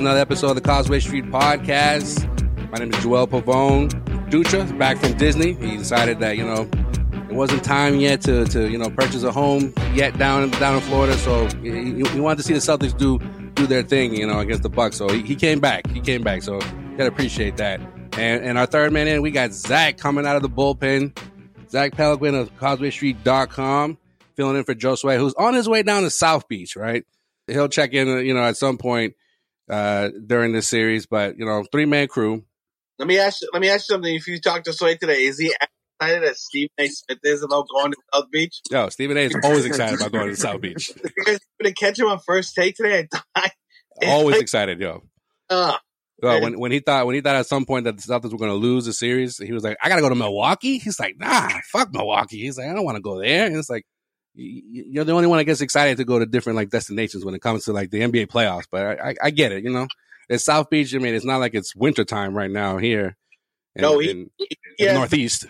[0.00, 2.26] Another episode of the Causeway Street Podcast.
[2.72, 3.90] My name is Joel Pavone.
[4.30, 5.52] Dutra back from Disney.
[5.52, 6.66] He decided that you know
[7.28, 10.80] it wasn't time yet to, to you know purchase a home yet down down in
[10.80, 11.12] Florida.
[11.18, 13.18] So he, he wanted to see the Celtics do
[13.52, 14.96] do their thing, you know, against the Bucks.
[14.96, 15.86] So he, he came back.
[15.90, 16.40] He came back.
[16.40, 16.60] So
[16.96, 17.78] gotta appreciate that.
[18.16, 21.14] And and our third man in, we got Zach coming out of the bullpen.
[21.68, 23.98] Zach Peloquin of CausewayStreet.com
[24.34, 26.74] filling in for Josue, who's on his way down to South Beach.
[26.74, 27.04] Right,
[27.46, 29.14] he'll check in, you know, at some point
[29.70, 31.06] uh, during this series.
[31.06, 32.44] But you know, three man crew.
[32.98, 33.40] Let me ask.
[33.52, 34.14] Let me ask you something.
[34.14, 35.54] If you talk to Sway today, is he
[36.00, 36.86] excited as Stephen A.
[36.88, 38.60] Smith is about going to South Beach?
[38.70, 39.20] Yo, Stephen A.
[39.20, 40.90] is always excited about going to South Beach.
[41.16, 43.08] you guys gonna catch him on first take today?
[43.34, 43.50] I
[44.02, 45.02] always like, excited, yo.
[45.48, 45.76] Uh,
[46.20, 48.50] when when he thought when he thought at some point that the Celtics were going
[48.50, 51.16] to lose the series, he was like, "I got to go to Milwaukee." He's like,
[51.18, 53.84] "Nah, fuck Milwaukee." He's like, "I don't want to go there." And it's like,
[54.40, 57.42] you're the only one that gets excited to go to different like destinations when it
[57.42, 58.64] comes to like the NBA playoffs.
[58.70, 59.86] But I, I, I get it, you know.
[60.28, 60.94] It's South Beach.
[60.94, 63.16] I mean, it's not like it's wintertime right now here.
[63.74, 64.30] In, no, he, in,
[64.78, 65.46] the Northeast.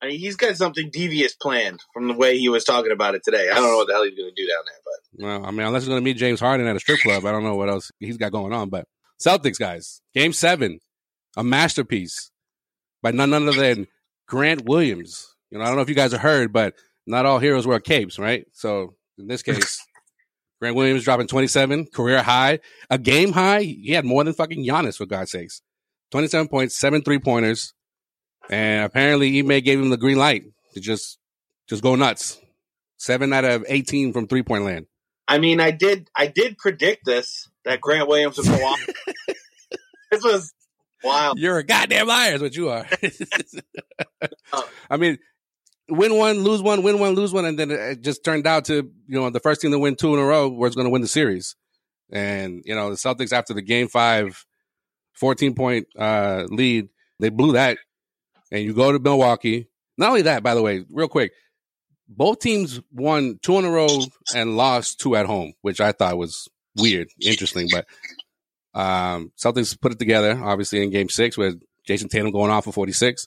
[0.00, 3.22] I mean, he's got something devious planned from the way he was talking about it
[3.24, 3.48] today.
[3.50, 5.50] I don't know what the hell he's going to do down there, but well, I
[5.50, 7.56] mean, unless he's going to meet James Harden at a strip club, I don't know
[7.56, 8.68] what else he's got going on.
[8.68, 8.86] But
[9.20, 10.80] Celtics guys, Game Seven,
[11.36, 12.30] a masterpiece
[13.02, 13.88] by none other than
[14.26, 15.34] Grant Williams.
[15.50, 16.74] You know, I don't know if you guys have heard, but
[17.08, 18.46] not all heroes wear capes, right?
[18.52, 19.84] So in this case,
[20.60, 23.62] Grant Williams dropping 27, career high, a game high.
[23.62, 25.62] He had more than fucking Giannis, for God's sakes.
[26.10, 27.74] 27 points, seven three pointers.
[28.50, 31.18] And apparently Ime gave him the green light to just
[31.68, 32.40] just go nuts.
[32.96, 34.86] Seven out of 18 from three point land.
[35.28, 38.86] I mean, I did I did predict this that Grant Williams would go off.
[40.10, 40.52] this was
[41.04, 41.38] wild.
[41.38, 42.86] You're a goddamn liar, is what you are.
[44.90, 45.18] I mean,
[45.88, 48.74] win one, lose one, win one, lose one, and then it just turned out to
[48.74, 51.02] you know the first team to win two in a row was going to win
[51.02, 51.56] the series.
[52.10, 54.44] And you know the Celtics after the game five
[55.18, 56.88] 14 point uh, lead,
[57.18, 57.78] they blew that.
[58.50, 59.68] And you go to Milwaukee.
[59.98, 61.32] Not only that, by the way, real quick,
[62.08, 63.88] both teams won two in a row
[64.34, 67.68] and lost two at home, which I thought was weird, interesting.
[67.70, 67.86] But
[68.80, 72.72] um, Celtics put it together, obviously, in game six with Jayson Tatum going off for
[72.72, 73.26] 46.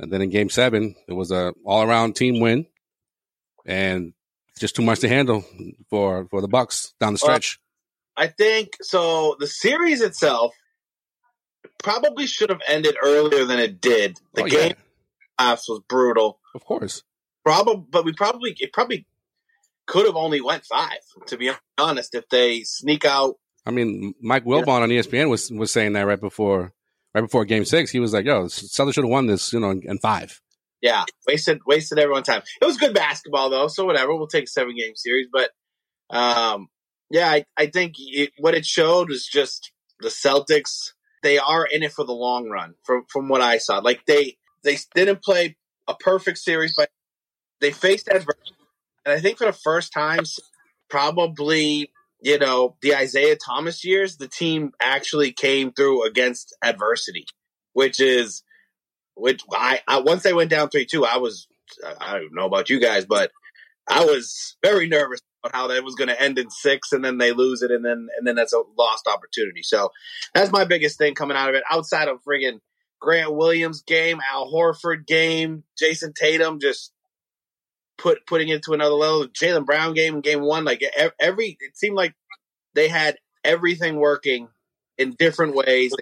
[0.00, 2.66] And then in game seven, it was a all around team win
[3.66, 4.14] and
[4.58, 5.44] just too much to handle
[5.88, 7.58] for, for the Bucks down the stretch.
[8.16, 9.36] Well, I think so.
[9.38, 10.54] The series itself
[11.82, 14.18] probably should have ended earlier than it did.
[14.34, 14.74] The oh, game
[15.38, 15.56] yeah.
[15.68, 16.40] was brutal.
[16.54, 17.02] Of course.
[17.44, 19.06] Probably, but we probably it probably
[19.86, 20.98] could have only went five.
[21.26, 23.36] To be honest, if they sneak out.
[23.66, 26.72] I mean, Mike Wilbon on ESPN was was saying that right before
[27.14, 27.90] right before Game Six.
[27.90, 30.40] He was like, "Yo, Celtics should have won this, you know, in, in five."
[30.80, 32.42] Yeah, wasted wasted everyone's time.
[32.60, 34.14] It was good basketball though, so whatever.
[34.14, 35.50] We'll take seven game series, but
[36.10, 36.68] um,
[37.10, 40.92] yeah, I I think it, what it showed was just the Celtics.
[41.22, 43.78] They are in it for the long run, from from what I saw.
[43.78, 45.56] Like they they didn't play
[45.86, 46.88] a perfect series, but
[47.60, 48.56] they faced adversity,
[49.04, 50.24] and I think for the first time,
[50.88, 51.90] probably
[52.22, 57.26] you know, the Isaiah Thomas years, the team actually came through against adversity,
[57.72, 58.42] which is,
[59.14, 61.48] which I, I once they went down 3 2, I was,
[62.00, 63.30] I don't know about you guys, but
[63.88, 67.18] I was very nervous about how that was going to end in six and then
[67.18, 69.62] they lose it and then, and then that's a lost opportunity.
[69.62, 69.90] So
[70.34, 72.60] that's my biggest thing coming out of it outside of friggin'
[73.00, 76.92] Grant Williams game, Al Horford game, Jayson Tatum just
[78.00, 79.26] put putting it to another level.
[79.28, 80.82] Jaylen Brown game game one, like
[81.20, 82.14] every it seemed like
[82.74, 84.48] they had everything working
[84.98, 85.94] in different ways.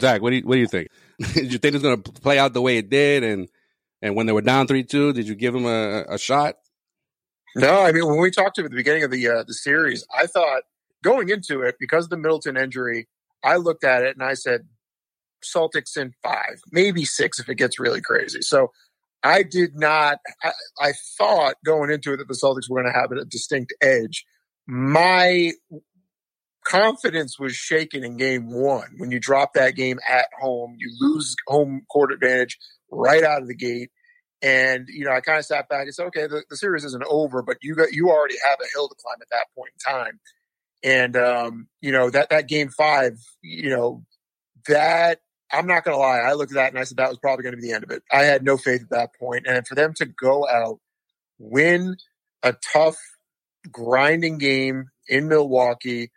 [0.00, 0.88] Zach, what do you what do you think?
[1.34, 3.22] did you think it's going to play out the way it did?
[3.22, 3.48] And
[4.02, 6.56] and when they were down three two, did you give them a, a shot?
[7.56, 10.06] No, I mean when we talked to at the beginning of the uh, the series,
[10.14, 10.62] I thought
[11.02, 13.08] going into it because of the Middleton injury,
[13.42, 14.66] I looked at it and I said
[15.44, 18.40] Celtics in five, maybe six if it gets really crazy.
[18.42, 18.72] So
[19.24, 20.18] I did not.
[20.42, 23.72] I, I thought going into it that the Celtics were going to have a distinct
[23.80, 24.26] edge.
[24.66, 25.52] My
[26.64, 28.94] confidence was shaken in game one.
[28.98, 32.58] When you drop that game at home, you lose home court advantage
[32.90, 33.90] right out of the gate.
[34.42, 37.04] And, you know, I kind of sat back and said, okay, the, the series isn't
[37.08, 39.92] over, but you got, you already have a hill to climb at that point in
[39.92, 40.20] time.
[40.82, 44.04] And, um, you know, that, that game five, you know,
[44.68, 45.20] that
[45.52, 46.18] I'm not going to lie.
[46.18, 47.84] I looked at that and I said that was probably going to be the end
[47.84, 48.02] of it.
[48.10, 49.46] I had no faith at that point.
[49.46, 50.80] And for them to go out,
[51.38, 51.96] win
[52.42, 52.96] a tough,
[53.70, 56.10] grinding game in Milwaukee,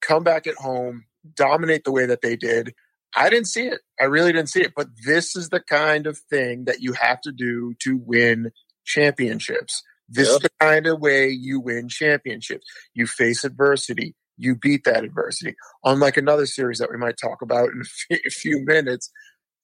[0.00, 1.04] come back at home,
[1.34, 2.74] dominate the way that they did,
[3.16, 3.80] I didn't see it.
[4.00, 4.72] I really didn't see it.
[4.76, 8.50] But this is the kind of thing that you have to do to win
[8.84, 9.82] championships.
[10.08, 10.36] This yep.
[10.36, 12.66] is the kind of way you win championships.
[12.94, 15.54] You face adversity, you beat that adversity.
[15.84, 17.82] Unlike another series that we might talk about in
[18.26, 19.10] a few minutes,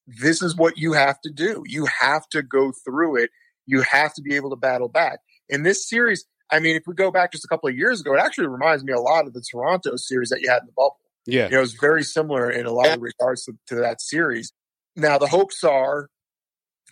[0.07, 1.63] this is what you have to do.
[1.65, 3.29] You have to go through it.
[3.65, 5.19] You have to be able to battle back.
[5.49, 8.13] In this series, I mean, if we go back just a couple of years ago,
[8.13, 10.73] it actually reminds me a lot of the Toronto series that you had in the
[10.73, 10.99] bubble.
[11.25, 11.45] Yeah.
[11.45, 14.51] You know, it was very similar in a lot of regards to, to that series.
[14.95, 16.09] Now, the hopes are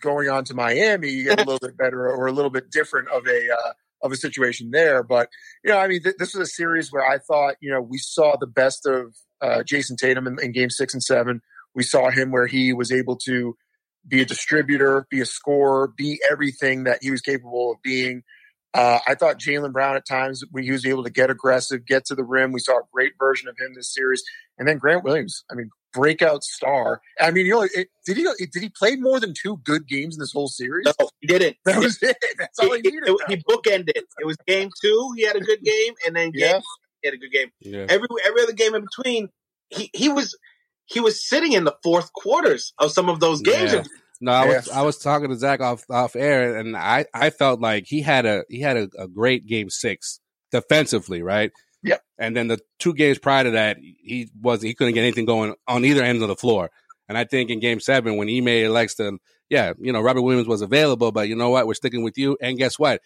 [0.01, 3.09] going on to Miami, you get a little bit better or a little bit different
[3.09, 5.03] of a uh, of a situation there.
[5.03, 5.29] But
[5.63, 7.97] you know, I mean, th- this was a series where I thought you know we
[7.97, 11.41] saw the best of uh, Jayson Tatum in, in, Game Six and Seven.
[11.73, 13.55] We saw him where he was able to
[14.07, 18.23] be a distributor, be a scorer, be everything that he was capable of being.
[18.73, 22.05] Uh, I thought Jaylen Brown at times when he was able to get aggressive, get
[22.05, 22.51] to the rim.
[22.51, 24.23] We saw a great version of him this series.
[24.57, 27.01] And then Grant Williams, I mean, breakout star.
[27.19, 27.25] Oh.
[27.25, 30.15] I mean, you know, it, did he did he play more than two good games
[30.15, 30.85] in this whole series?
[30.85, 31.57] No, he didn't.
[31.65, 32.17] That was it.
[32.37, 33.03] That's all he needed.
[33.07, 33.89] It, it, he bookended.
[33.95, 35.13] It was game two.
[35.15, 36.59] He had a good game, and then game yeah.
[37.01, 37.49] he had a good game.
[37.61, 37.85] Yeah.
[37.89, 39.29] Every every other game in between,
[39.69, 40.37] he he was
[40.85, 43.73] he was sitting in the fourth quarters of some of those games.
[43.73, 43.83] Yeah.
[44.23, 47.59] No, I was I was talking to Zach off off air, and I I felt
[47.59, 50.19] like he had a he had a, a great game six
[50.51, 51.51] defensively, right?
[51.83, 51.97] Yeah.
[52.17, 55.55] And then the two games prior to that, he wasn't he couldn't get anything going
[55.67, 56.69] on either end of the floor.
[57.09, 59.17] And I think in game seven, when Ime elects to,
[59.49, 61.67] yeah, you know, Robert Williams was available, but you know what?
[61.67, 62.37] We're sticking with you.
[62.41, 63.01] And guess what?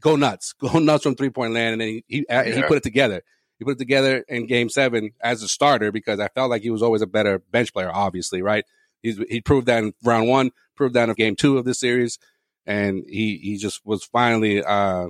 [0.00, 0.52] Go nuts.
[0.60, 1.74] Go nuts from three point land.
[1.74, 2.44] And then he he, yeah.
[2.44, 3.22] he put it together.
[3.58, 6.70] He put it together in game seven as a starter because I felt like he
[6.70, 8.64] was always a better bench player, obviously, right?
[9.02, 12.18] He's, he proved that in round one, proved that in game two of this series.
[12.66, 15.08] And he, he just was finally, uh,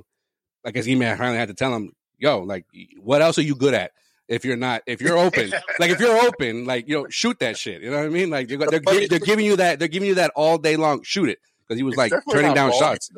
[0.64, 2.66] I guess Ime finally had to tell him, yo, like,
[3.00, 3.92] what else are you good at?
[4.28, 7.56] If you're not, if you're open, like if you're open, like you know, shoot that
[7.56, 7.82] shit.
[7.82, 8.28] You know what I mean?
[8.28, 11.02] Like they're, they're, they're, they're giving you that, they're giving you that all day long.
[11.04, 13.10] Shoot it because he was it's like turning down shots.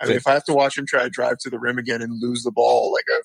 [0.00, 2.02] I mean, if I have to watch him try to drive to the rim again
[2.02, 3.22] and lose the ball like a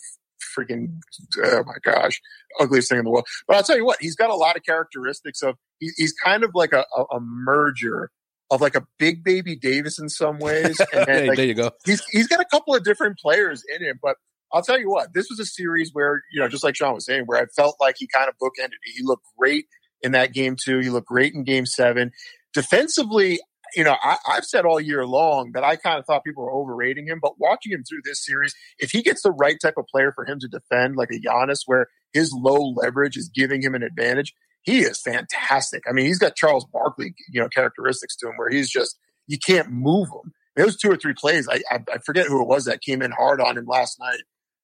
[0.60, 1.00] freaking,
[1.44, 2.20] oh my gosh,
[2.60, 3.28] ugliest thing in the world.
[3.48, 6.44] But I'll tell you what, he's got a lot of characteristics of, he, he's kind
[6.44, 8.12] of like a, a, a merger
[8.52, 10.80] of like a big baby Davis in some ways.
[10.94, 11.72] And then, like, there you go.
[11.86, 14.18] He's he's got a couple of different players in him, but
[14.54, 17.06] I'll tell you what, this was a series where, you know, just like Sean was
[17.06, 18.78] saying, where I felt like he kind of bookended.
[18.86, 19.66] He looked great
[20.02, 20.80] in that game two.
[20.80, 22.12] He looked great in game seven.
[22.54, 23.40] Defensively,
[23.76, 26.54] you know, I, have said all year long that I kind of thought people were
[26.54, 29.88] overrating him, but watching him through this series, if he gets the right type of
[29.88, 33.74] player for him to defend, like a Giannis, where his low leverage is giving him
[33.74, 35.82] an advantage, he is fantastic.
[35.90, 39.40] I mean, he's got Charles Barkley, you know, characteristics to him where he's just, you
[39.40, 40.32] can't move him.
[40.56, 43.12] Those two or three plays, I, I, I forget who it was that came in
[43.12, 44.20] hard on him last night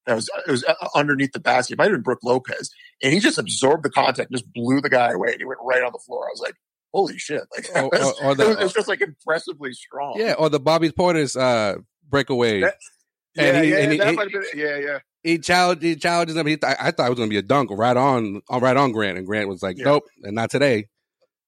[0.10, 1.74] that was it was uh, underneath the basket.
[1.74, 2.72] It might have been Brook Lopez,
[3.04, 5.84] and he just absorbed the contact, just blew the guy away, and he went right
[5.84, 6.26] on the floor.
[6.26, 6.56] I was like,
[6.92, 10.16] "Holy shit!" Like, or, or, or the, it was just like impressively strong.
[10.18, 11.80] Yeah, or the Bobby Portis uh,
[12.10, 12.62] breakaway.
[12.62, 12.76] That,
[13.36, 15.00] yeah, and he, yeah, and he, that might have been, yeah, yeah.
[15.22, 16.48] He challenged, he challenges him.
[16.48, 18.92] He th- I thought it was going to be a dunk right on, right on
[18.92, 19.86] Grant, and Grant was like, yeah.
[19.86, 20.88] "Nope, and not today."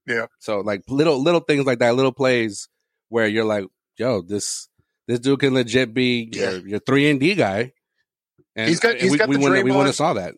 [0.05, 0.27] Yeah.
[0.37, 2.69] So like little little things like that, little plays
[3.09, 3.65] where you're like,
[3.97, 4.67] "Yo, this
[5.07, 6.51] this dude can legit be yeah.
[6.51, 7.73] your, your three and D guy."
[8.55, 10.35] And he's got he's we, got we the wouldn't, we wouldn't saw that.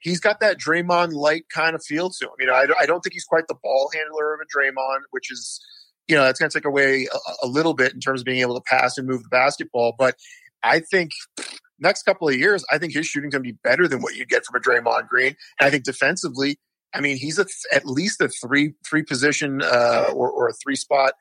[0.00, 2.32] He's got that Draymond light kind of feel to him.
[2.38, 5.00] You know, I, don't- I don't think he's quite the ball handler of a Draymond,
[5.12, 5.60] which is,
[6.08, 8.40] you know, that's going to take away a, a little bit in terms of being
[8.40, 9.94] able to pass and move the basketball.
[9.98, 10.16] But
[10.62, 11.12] I think
[11.78, 14.26] next couple of years, I think his shooting's going to be better than what you
[14.26, 15.34] get from a Draymond Green.
[15.58, 16.58] And I think defensively,
[16.94, 20.76] I mean, he's a, at least a three three position uh, or, or a three
[20.76, 21.14] spot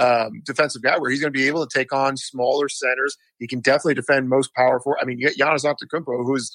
[0.00, 3.16] um, defensive guy where he's going to be able to take on smaller centers.
[3.38, 4.94] He can definitely defend most powerful.
[5.00, 6.50] I mean, you get Giannis Antetokounmpo, who's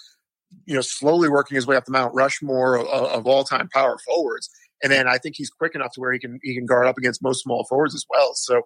[0.66, 4.00] you know slowly working his way up the Mount Rushmore of, of all time power
[4.00, 4.50] forwards,
[4.82, 6.98] and then I think he's quick enough to where he can he can guard up
[6.98, 8.34] against most small forwards as well.
[8.34, 8.64] So,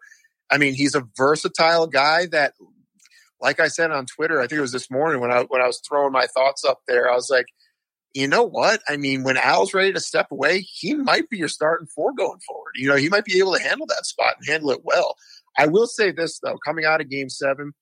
[0.49, 2.53] I mean, he's a versatile guy that.
[3.41, 5.65] Like I said on Twitter, I think it was this morning when I when I
[5.65, 7.45] was throwing my thoughts up there, I was like,
[8.13, 8.81] you know what?
[8.87, 12.39] I mean, when Al's ready to step away, he might be your starting four going
[12.47, 12.73] forward.
[12.75, 15.15] You know, he might be able to handle that spot and handle it well.
[15.57, 17.73] I will say this though, coming out of game seven,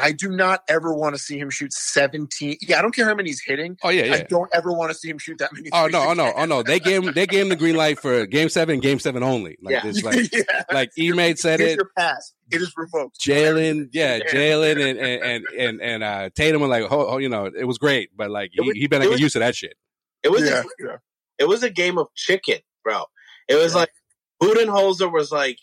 [0.00, 2.58] I do not ever want to see him shoot 17.
[2.62, 3.76] Yeah, I don't care how many he's hitting.
[3.82, 4.14] Oh yeah, yeah.
[4.14, 5.68] I don't ever want to see him shoot that many.
[5.72, 6.62] Oh no, oh no, oh no.
[6.62, 9.56] They gave him they gave him the green light for game seven, game seven only.
[9.62, 9.86] Like Yeah.
[9.86, 10.62] it's like yeah.
[10.72, 11.76] like E mate said Here's it.
[11.76, 12.32] your pass.
[12.50, 13.20] It is revoked.
[13.20, 14.24] Jaylen, yeah, Yeah.
[14.32, 17.64] Jaylen and and and and, and uh, Tatum were like, oh, oh, you know, it
[17.66, 19.74] was great, but like he, was- he better it get was- used to that shit.
[20.22, 20.98] It was Yeah, a,
[21.38, 23.04] it was a game of chicken, bro.
[23.48, 23.80] It was Yeah.
[23.80, 23.90] like
[24.42, 25.58] Budenholzer was like,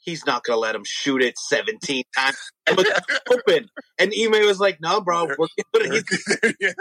[0.00, 2.36] he's not gonna let him shoot it 17 times.
[2.66, 2.86] And was
[3.30, 3.68] open.
[3.98, 5.92] And Ime was like, no, bro, we're good.
[5.92, 6.72] He's- Yeah.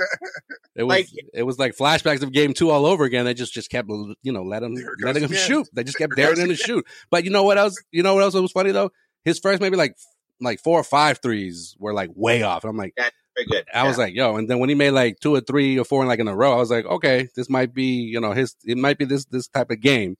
[0.76, 3.26] It was Like- it was like flashbacks of game two all over again.
[3.26, 5.48] They just just kept you know let him There letting goes him again.
[5.48, 5.68] shoot.
[5.74, 6.86] They just kept daring him to shoot.
[7.12, 7.76] But you know what else?
[7.92, 8.92] You know what else was funny though?
[9.26, 9.96] His first maybe like
[10.42, 12.64] like four or five threes were like way off.
[12.64, 13.66] And I'm like, very good.
[13.74, 16.02] I was like, yo, and then when he made like two or three or four
[16.02, 18.56] in like in a row, I was like, okay, this might be, you know, his
[18.66, 20.16] it might be this this type of game.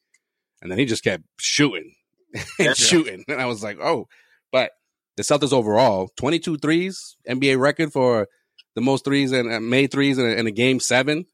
[0.62, 1.94] And then he just kept shooting
[2.34, 2.74] and Yeah.
[2.74, 3.24] shooting.
[3.28, 4.08] And I was like, oh,
[4.52, 4.72] but
[5.18, 8.28] the Celtics overall, 22 threes, NBA record for
[8.76, 11.26] the most threes and uh, made threes in a, in a game seven.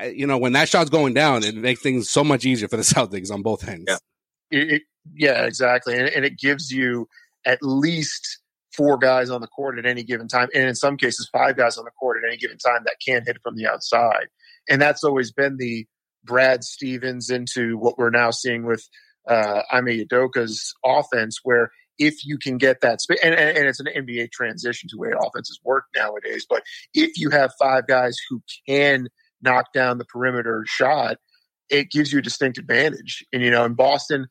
[0.00, 2.76] Uh, You know, when that shot's going down, it makes things so much easier for
[2.76, 3.84] the Celtics on both ends.
[3.88, 3.96] Yeah.
[4.50, 4.82] It, it-
[5.14, 7.08] yeah, exactly, and, and it gives you
[7.46, 8.40] at least
[8.76, 11.78] four guys on the court at any given time, and in some cases, five guys
[11.78, 14.26] on the court at any given time that can hit from the outside.
[14.68, 15.86] And that's always been the
[16.24, 18.86] Brad Stevens into what we're now seeing with
[19.28, 23.80] uh, Ime Udoka's offense, where if you can get that space, and, and, and it's
[23.80, 26.62] an NBA transition to the way offenses work nowadays, but
[26.94, 29.08] if you have five guys who can
[29.42, 31.16] knock down the perimeter shot,
[31.70, 33.24] it gives you a distinct advantage.
[33.32, 34.26] And, you know, in Boston,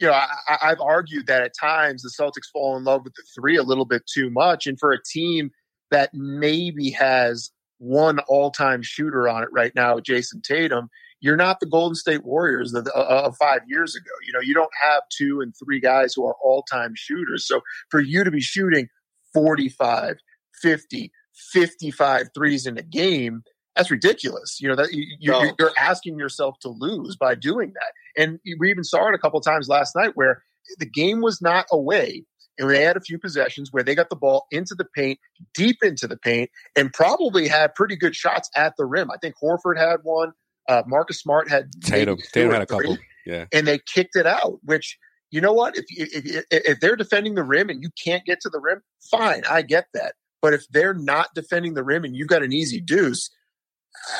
[0.00, 3.24] you know, I- I've argued that at times the Celtics fall in love with the
[3.34, 4.66] three a little bit too much.
[4.66, 5.50] And for a team
[5.90, 10.88] that maybe has one all time shooter on it right now, Jayson Tatum,
[11.20, 14.10] you're not the Golden State Warriors of, uh, of five years ago.
[14.26, 17.46] You know, you don't have two and three guys who are all time shooters.
[17.46, 17.60] So
[17.90, 18.88] for you to be shooting
[19.34, 20.16] 45,
[20.62, 21.12] 50,
[21.52, 23.42] 55 threes in a game,
[23.76, 24.58] that's ridiculous.
[24.60, 25.52] You know, that you, you, No.
[25.58, 28.22] you're asking yourself to lose by doing that.
[28.22, 30.42] And we even saw it a couple times last night where
[30.78, 32.24] the game was not away.
[32.58, 35.20] And they had a few possessions where they got the ball into the paint,
[35.54, 39.12] deep into the paint, and probably had pretty good shots at the rim.
[39.12, 40.32] I think Horford had one.
[40.68, 42.98] Uh, Marcus Smart had Tatum, Tatum had a three couple.
[43.26, 43.46] Yeah.
[43.52, 44.58] and they kicked it out.
[44.62, 44.98] Which
[45.30, 45.76] you know what?
[45.76, 49.42] If, if if they're defending the rim and you can't get to the rim, fine,
[49.50, 50.14] I get that.
[50.40, 53.30] But if they're not defending the rim and you've got an easy deuce,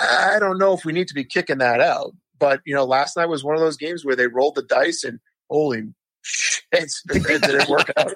[0.01, 2.13] I don't know if we need to be kicking that out.
[2.39, 5.05] But you know, last night was one of those games where they rolled the dice
[5.05, 5.83] and holy
[6.23, 6.65] shit,
[7.11, 8.15] it didn't work out.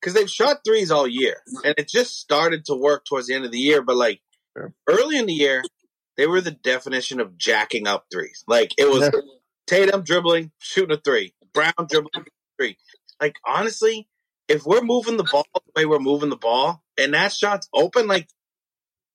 [0.00, 3.44] because they've shot threes all year, and it just started to work towards the end
[3.44, 3.82] of the year.
[3.82, 4.20] But like
[4.56, 4.72] Sure.
[4.88, 5.62] early in the year,
[6.18, 8.44] they were the definition of jacking up threes.
[8.46, 9.10] Like it was
[9.66, 12.22] Tatum dribbling, shooting a three, Brown dribbling a
[12.58, 12.76] three.
[13.22, 14.08] Like honestly,
[14.48, 18.08] if we're moving the ball the way we're moving the ball, and that shot's open,
[18.08, 18.28] like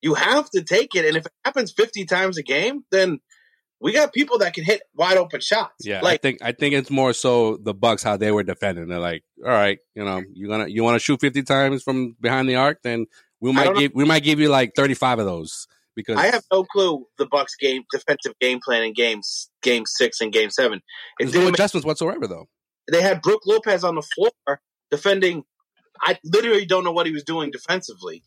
[0.01, 1.05] you have to take it.
[1.05, 3.19] And if it happens fifty times a game, then
[3.81, 5.85] we got people that can hit wide open shots.
[5.85, 8.87] Yeah, I think I think it's more so the Bucks how they were defending.
[8.87, 12.15] They're like, all right, you know, you gonna you want to shoot fifty times from
[12.21, 13.07] behind the arc, then
[13.41, 13.81] we might don't know.
[13.81, 17.05] give we might give you like thirty five of those because I have no clue
[17.17, 20.81] the Bucks game defensive game plan in games game six and game seven.
[21.19, 22.47] There's no didn't make- adjustments whatsoever though.
[22.91, 25.43] they had Brook Lopez on the floor defending.
[26.01, 28.23] I literally don't know what he was doing defensively.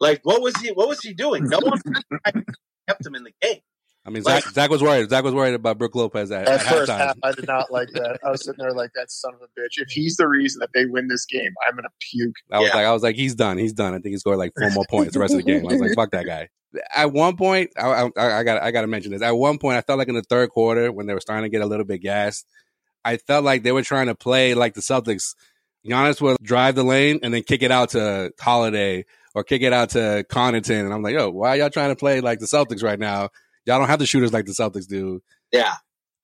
[0.00, 0.68] Like what was he?
[0.70, 1.44] What was he doing?
[1.44, 1.80] No one
[2.88, 3.60] kept him in the game.
[4.06, 5.10] I mean, Like- Zach, Zach was worried.
[5.10, 6.98] Zach was worried about Brook Lopez at, At at first halftime.
[6.98, 8.18] half, I did not like that.
[8.24, 9.78] I was sitting there like that son of a bitch.
[9.78, 12.34] If he's the reason that they win this game, I'm gonna puke.
[12.52, 12.76] I was Yeah.
[12.76, 13.58] like, I was like, he's done.
[13.58, 13.92] He's done.
[13.94, 15.60] I think he scored like four more points the rest of the game.
[15.68, 16.48] I was like, fuck that guy.
[16.94, 19.22] At one point, I, I, I got I got to mention this.
[19.22, 21.48] At one point, I felt like in the third quarter when they were starting to
[21.48, 22.46] get a little bit gassed,
[23.04, 25.34] I felt like they were trying to play like the Celtics.
[25.86, 29.72] Giannis would drive the lane and then kick it out to Holiday or kick it
[29.72, 32.82] out to Connaughton, and I'm like, yo, why y'all trying to play like the Celtics
[32.82, 33.30] right now?
[33.66, 35.22] Y'all don't have the shooters like the Celtics do.
[35.52, 35.74] Yeah,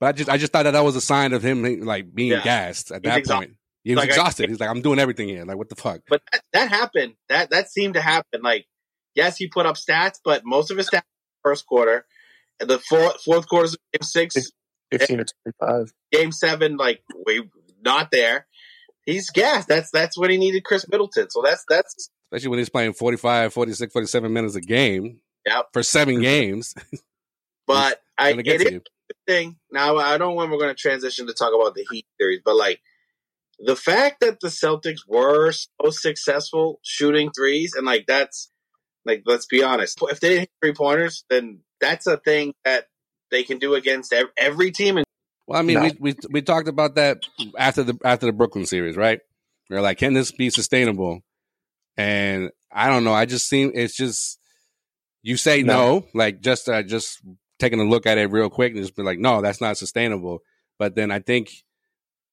[0.01, 2.31] But I just I just thought that that was a sign of him like being
[2.33, 2.43] Yeah.
[2.43, 3.47] gassed at He's that exhausted.
[3.49, 3.57] point.
[3.85, 4.49] He was Like, I- exhausted.
[4.51, 5.45] He's like, I'm doing everything here.
[5.45, 6.01] Like, what the fuck?
[6.09, 7.15] but that, that happened.
[7.29, 8.43] That that seemed to happen.
[8.43, 8.67] Like
[9.15, 11.03] yes, he put up stats, but most of his stats
[11.43, 12.07] first quarter.
[12.61, 14.37] And the fourth fourth quarter of game six,
[14.91, 15.93] Fifteen to twenty-five.
[16.13, 17.43] game seven, like we
[17.85, 18.47] not there.
[19.05, 19.67] He's gassed.
[19.67, 21.29] That's that's what he needed, Khris Middleton.
[21.31, 25.67] So that's that's especially when he's playing 45, 46, 47 minutes a game Yep.
[25.73, 26.75] for seven games.
[27.67, 28.83] but I get it to is you.
[29.27, 29.57] thing.
[29.71, 32.41] Now I don't know when we're going to transition to talk about the Heat series,
[32.45, 32.81] but like
[33.59, 38.51] the fact that the Celtics were so successful shooting threes, and like that's
[39.05, 42.87] like let's be honest, if they didn't hit three pointers, then that's a thing that
[43.31, 44.97] they can do against every team.
[44.99, 45.07] And
[45.47, 45.83] Well, I mean, No.
[45.83, 47.25] we, we we talked about that
[47.59, 49.21] after the after the Brooklyn series, right?
[49.71, 51.21] We're like, can this be sustainable?
[51.97, 53.15] And I don't know.
[53.15, 54.39] I just seem it's just
[55.23, 56.07] you say no, No.
[56.15, 57.21] like just uh, just
[57.63, 60.41] taking a look at it real quick and just be like, no, that's not sustainable.
[60.79, 61.51] But then I think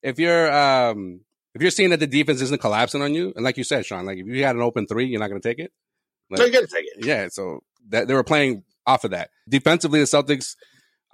[0.02, 1.22] if you're um
[1.54, 4.06] if you're seeing that the defense isn't collapsing on you, and like you said, Sean,
[4.06, 5.72] like if you had an open three, you're not going to take it.
[6.36, 7.06] so you got to take it.
[7.06, 7.60] Yeah, so
[7.90, 9.30] that they were playing off of that.
[9.48, 10.56] Defensively, the Celtics,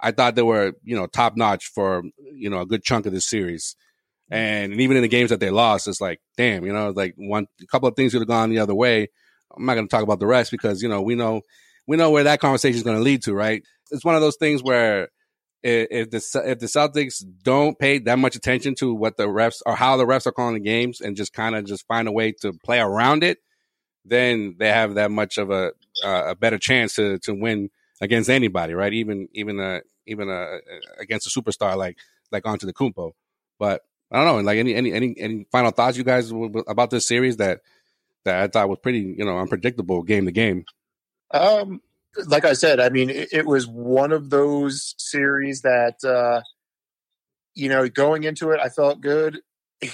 [0.00, 3.12] I thought they were you know top notch for you know a good chunk of
[3.12, 3.76] this series,
[4.30, 7.46] and, even in the games that they lost, it's like damn, you know, like one
[7.62, 9.08] a couple of things could have gone the other way.
[9.54, 11.42] I'm not going to talk about the rest because you know we know
[11.86, 13.62] we know where that conversation is going to lead to, right?
[13.90, 15.08] It's one of those things where
[15.62, 19.74] if the if the Celtics don't pay that much attention to what the refs or
[19.74, 22.32] how the refs are calling the games and just kind of just find a way
[22.32, 23.38] to play around it,
[24.04, 25.72] then they have that much of a
[26.04, 28.92] uh, a better chance to to win against anybody, right?
[28.92, 30.58] Even even uh even uh
[30.98, 31.98] against a superstar like
[32.30, 33.12] like Antetokounmpo.
[33.58, 34.42] But I don't know.
[34.42, 36.30] Like any any any any final thoughts you guys
[36.68, 37.60] about this series that
[38.24, 40.64] that I thought was pretty you know unpredictable game to game.
[41.32, 41.80] Um,
[42.26, 46.42] like I said, I mean, it, it was one of those series that uh,
[47.54, 49.40] you know going into it, I felt good.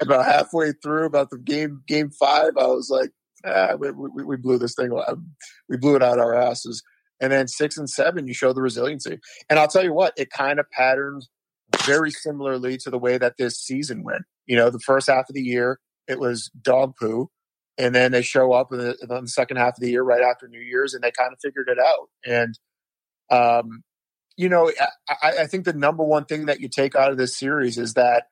[0.00, 3.10] about halfway through, about the game game five, I was like,
[3.44, 4.90] ah, we, we, we blew this thing.
[5.68, 6.82] We blew it out our asses.
[7.20, 9.18] And then six and seven, you show the resiliency.
[9.50, 11.28] And I'll tell you what, it kind of patterns
[11.84, 14.22] very similarly to the way that this season went.
[14.46, 17.30] You know, the first half of the year, it was dog poo.
[17.78, 20.22] And then they show up in the, in the second half of the year, right
[20.22, 22.08] after New Year's, and they kind of figured it out.
[22.26, 22.58] And,
[23.30, 23.82] um,
[24.36, 24.72] you know,
[25.08, 27.94] I, I think the number one thing that you take out of this series is
[27.94, 28.24] that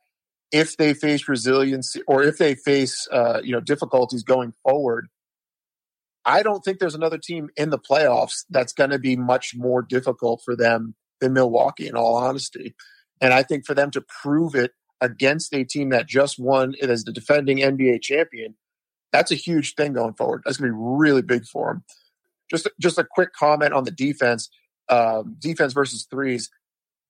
[0.52, 5.08] if they face resilience or if they face, uh, you know, difficulties going forward,
[6.24, 9.82] I don't think there's another team in the playoffs that's going to be much more
[9.82, 12.74] difficult for them than Milwaukee, in all honesty.
[13.20, 16.90] And I think for them to prove it against a team that just won it
[16.90, 18.56] as the defending NBA champion,
[19.16, 20.42] that's a huge thing going forward.
[20.44, 21.84] That's going to be really big for them.
[22.50, 24.50] Just just a quick comment on the defense,
[24.88, 26.50] um, defense versus threes.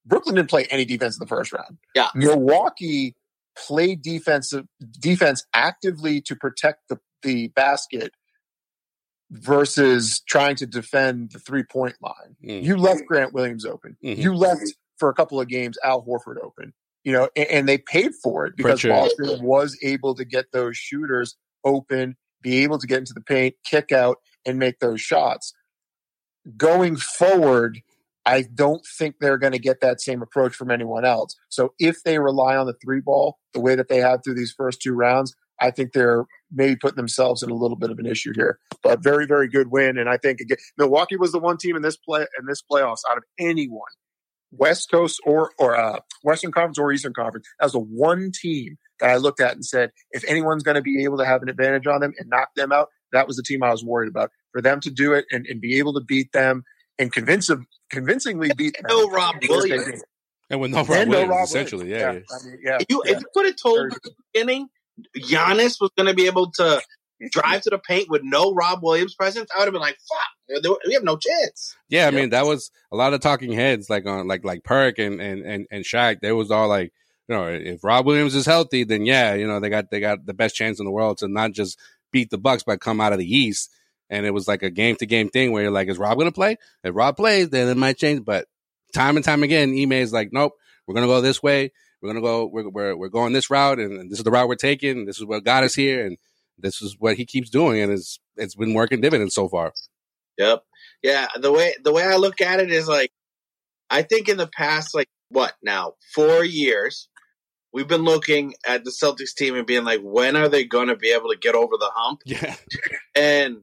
[0.07, 1.79] Brooklyn didn't play any defense in the first round.
[1.95, 3.15] Yeah, Milwaukee
[3.57, 4.67] played defensive
[4.99, 8.13] defense actively to protect the the basket
[9.31, 12.37] versus trying to defend the three point line.
[12.45, 12.63] Mm.
[12.63, 13.97] You left Grant Williams open.
[14.03, 14.21] Mm-hmm.
[14.21, 16.73] You left for a couple of games Al Horford open.
[17.05, 20.77] You know, and, and they paid for it because Boston was able to get those
[20.77, 21.37] shooters
[21.67, 25.53] open, be able to get into the paint, kick out, and make those shots.
[26.57, 27.81] Going forward,
[28.25, 31.37] I don't think they're going to get that same approach from anyone else.
[31.49, 34.55] So if they rely on the three ball the way that they have through these
[34.57, 38.07] first two rounds, I think they're maybe putting themselves in a little bit of an
[38.07, 38.59] issue here.
[38.83, 39.97] But very, very good win.
[39.99, 43.01] And I think again, Milwaukee was the one team in this play in this playoffs
[43.11, 43.81] out of anyone,
[44.53, 49.11] West Coast or or uh, Western Conference or Eastern Conference, as the one team that
[49.11, 51.87] I looked at and said, if anyone's going to be able to have an advantage
[51.87, 54.31] on them and knock them out, that was the team I was worried about.
[54.53, 56.65] For them to do it and, and be able to beat them
[56.99, 58.87] and convince them, convincingly beat them.
[58.89, 60.03] No Rob Williams.
[60.49, 62.25] And with no Rob Williams, no Rob essentially, Williams.
[62.31, 62.37] yeah.
[62.37, 63.13] Yeah, I mean, yeah, you, yeah.
[63.13, 64.69] If you would have told me at the beginning
[65.17, 66.81] Giannis was going to be able to
[67.33, 70.79] drive to the paint with no Rob Williams presence, I would have been like, "Fuck,
[70.87, 74.07] we have no chance." Yeah, I mean that was a lot of talking heads, like
[74.07, 76.21] on like like Perk and and and and Shaq.
[76.21, 76.93] They was all like,
[77.29, 80.27] you know, if Rob Williams is healthy, then yeah, you know, they got they got
[80.27, 81.79] the best chance in the world to not just
[82.13, 83.73] beat the Bucks, but come out of the East.
[84.09, 86.31] And it was like a game to game thing where you're like, is Rob going
[86.31, 86.59] to play?
[86.85, 88.25] If Rob plays, then it might change.
[88.25, 88.47] But
[88.95, 90.53] time and time again, Ime is like, nope,
[90.87, 91.73] we're going to go this way.
[92.01, 94.47] We're going to go, we're, we're, we're going this route, and this is the route
[94.47, 95.07] we're taking.
[95.07, 96.07] This is what got us here.
[96.07, 96.19] And
[96.57, 97.81] this is what he keeps doing.
[97.81, 99.73] And it's, it's been working dividends so far.
[100.39, 100.63] Yep.
[101.03, 101.27] Yeah.
[101.41, 103.11] The way, the way I look at it is like,
[103.91, 107.09] I think in the past, like, what now, four years,
[107.77, 110.97] we've been looking at the Celtics team and being like, when are they going to
[110.97, 112.23] be able to get over the hump?
[112.25, 112.57] Yeah.
[113.15, 113.59] And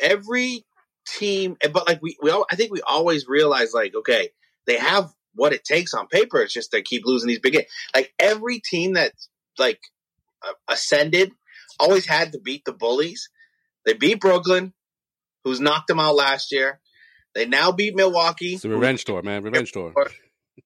[0.00, 0.64] every
[1.06, 4.30] team, but like we, we all, I think we always realize like, okay,
[4.66, 6.40] they have what it takes on paper.
[6.40, 7.66] It's just they keep losing these big games.
[7.94, 9.28] Like every team that's
[9.60, 9.78] like
[10.44, 11.30] uh, ascended
[11.78, 13.30] always had to beat the bullies.
[13.86, 14.72] They beat Brooklyn,
[15.44, 16.80] who's knocked them out last year.
[17.36, 18.54] They now beat Milwaukee.
[18.54, 19.44] It's a revenge tour, man.
[19.44, 19.94] Revenge tour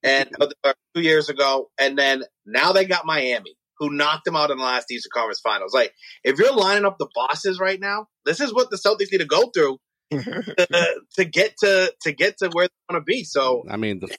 [0.03, 0.31] and
[0.65, 4.59] uh, two years ago, and then now they got Miami, who knocked them out in
[4.59, 5.75] the last Eastern Conference Finals.
[5.75, 5.93] Like,
[6.25, 9.27] if you're lining up the bosses right now, this is what the Celtics need to
[9.27, 9.79] go through
[10.11, 13.25] to, to, get to to get to where they want to be.
[13.25, 14.17] So, I mean, the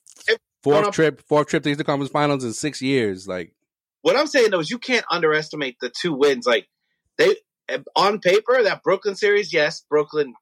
[0.63, 3.27] fourth trip, fourth trip to Eastern Conference Finals in six years.
[3.27, 3.53] Like,
[4.01, 6.45] what I'm saying though is you can't underestimate the two wins.
[6.45, 6.67] Like,
[7.17, 7.35] they
[7.95, 10.33] on paper that Brooklyn series, yes, Brooklyn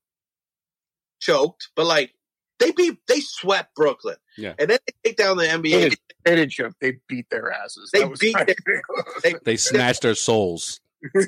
[1.20, 2.12] choked, but like
[2.60, 4.16] they beat, they swept Brooklyn.
[4.38, 4.54] Yeah.
[4.58, 5.72] And then they take down the NBA.
[5.72, 6.74] They, did, they didn't choke.
[6.80, 7.90] They beat their asses.
[7.92, 8.82] They beat their,
[9.24, 10.80] they, they snatched their souls.
[11.14, 11.24] and,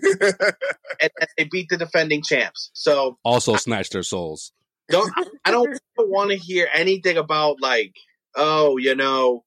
[1.02, 2.72] and, they beat the defending champs.
[2.74, 4.52] So also I, snatched their souls.
[4.90, 5.12] Don't
[5.46, 7.94] I don't want to hear anything about like,
[8.36, 9.44] oh, you know,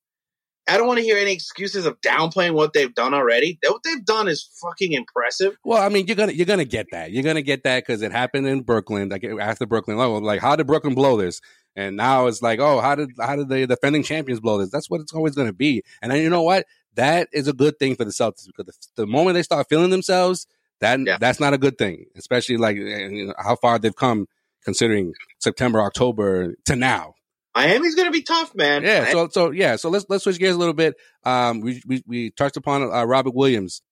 [0.69, 3.59] I don't want to hear any excuses of downplaying what they've done already.
[3.67, 5.57] What they've done is fucking impressive.
[5.65, 7.11] Well, I mean, you're gonna you're gonna get that.
[7.11, 9.09] You're gonna get that because it happened in Brooklyn.
[9.09, 11.41] Like after Brooklyn, like how did Brooklyn blow this?
[11.77, 14.71] And now it's like, oh, how did how did the defending champions blow this?
[14.71, 15.83] That's what it's always going to be.
[16.03, 16.67] And then you know what?
[16.95, 19.91] That is a good thing for the Celtics because the, the moment they start feeling
[19.91, 20.47] themselves,
[20.81, 21.17] that yeah.
[21.19, 22.07] that's not a good thing.
[22.17, 24.27] Especially like you know, how far they've come
[24.65, 27.15] considering September, October to now.
[27.55, 28.83] Miami's going to be tough, man.
[28.83, 29.11] Yeah.
[29.11, 29.77] So so yeah.
[29.77, 30.95] So let's let's switch gears a little bit.
[31.25, 33.83] Um, we we we touched upon uh, Robert Williams.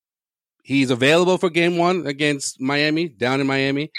[0.63, 3.91] he's available for game one against Miami, down in Miami.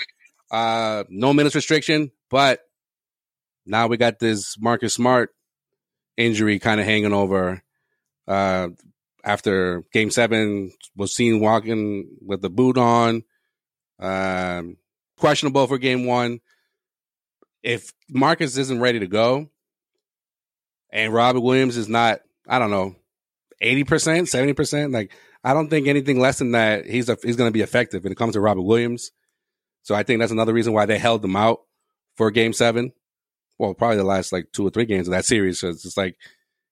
[0.52, 2.60] Uh, no minutes restriction, but
[3.70, 5.30] now we got this Marcus Smart
[6.18, 7.64] injury kind of hanging over.
[8.28, 8.70] Uh,
[9.24, 13.24] after game seven, was seen walking with the boot on.
[14.00, 14.78] Um,
[15.18, 16.40] questionable for game one.
[17.62, 19.50] If Marcus isn't ready to go
[20.92, 22.96] and Robert Williams is not, I don't know,
[23.62, 25.12] 80%, 70%, like
[25.44, 28.12] I don't think anything less than that he's a, he's going to be effective when
[28.12, 29.12] it comes to Robert Williams.
[29.84, 31.62] So I think that's another reason why they held him out
[32.16, 32.94] for game seven.
[33.60, 35.60] Well, probably the last like two or three games of that series.
[35.60, 36.16] So it's just like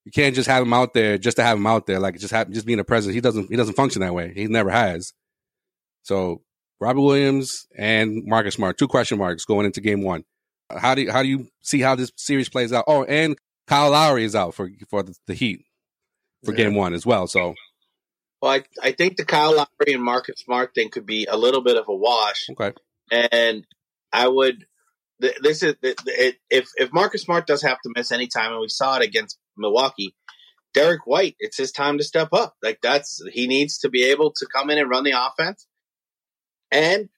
[0.05, 1.99] you can't just have him out there just to have him out there.
[1.99, 3.15] Like just have just being a president.
[3.15, 4.33] He doesn't he doesn't function that way.
[4.33, 5.13] He never has.
[6.03, 6.41] So
[6.79, 10.23] Robert Williams and Marcus Smart, two question marks going into game one.
[10.69, 12.85] How do you, how do you see how this series plays out?
[12.87, 15.65] Oh, and Kyle Lowry is out for for the, the Heat
[16.45, 16.57] for yeah.
[16.57, 17.27] game one as well.
[17.27, 17.55] So
[18.41, 21.61] well, I, I think the Kyle Lowry and Marcus Smart thing could be a little
[21.61, 22.47] bit of a wash.
[22.51, 22.73] Okay.
[23.11, 23.65] And
[24.13, 24.66] I would,
[25.19, 28.97] this is, if, if Marcus Smart does have to miss any time, and we saw
[28.97, 30.15] it against Milwaukee,
[30.73, 32.55] Derrick White, it's his time to step up.
[32.61, 35.65] Like that's, he needs to be able to come in and run the offense.
[36.71, 37.09] And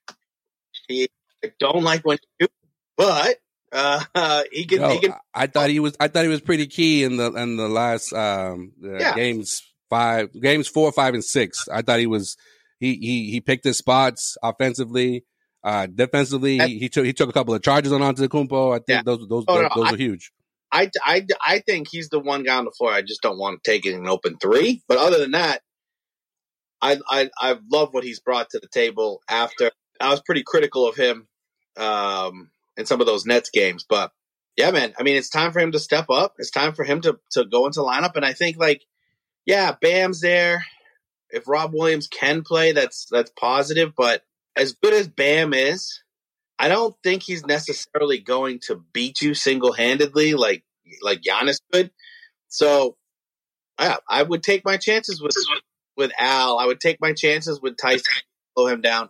[0.88, 1.10] he,
[1.44, 2.54] I don't like when you do,
[2.96, 3.38] but
[3.72, 4.04] uh,
[4.52, 4.82] he can.
[4.82, 5.14] Yo, he can.
[5.34, 5.96] I thought he was.
[6.00, 9.16] I thought he was pretty key in the in the last um, yeah.
[9.16, 11.68] games five games four, five, and six.
[11.72, 12.36] I thought he was
[12.80, 15.26] he he he picked his spots offensively.
[15.64, 18.74] Uh, defensively, he, he, took he took a couple of charges on Antetokounmpo.
[18.74, 19.02] I think yeah.
[19.04, 20.32] those those oh, those, no, those I, are huge.
[20.72, 22.92] I, I, I think he's the one guy on the floor.
[22.92, 24.84] I just don't want to take it in an open three.
[24.88, 25.62] But other than that,
[26.82, 29.22] I I I love what he's brought to the table.
[29.30, 31.28] After I was pretty critical of him
[31.78, 34.12] um, in some of those Nets games, but
[34.56, 34.94] yeah, man.
[35.00, 36.36] I mean, it's time for him to step up.
[36.38, 38.16] It's time for him to to go into lineup.
[38.16, 38.84] And I think like
[39.46, 40.66] yeah, Bam's there.
[41.32, 43.94] If Rob Williams can play, that's that's positive.
[43.96, 44.22] But
[44.56, 46.02] as good as Bam is,
[46.58, 50.64] I don't think he's necessarily going to beat you single handedly like
[51.02, 51.92] like Giannis could.
[52.50, 52.98] So,
[53.80, 55.34] yeah, I would take my chances with
[55.96, 56.58] with Al.
[56.58, 58.04] I would take my chances with Tyson,
[58.56, 59.10] slow him down,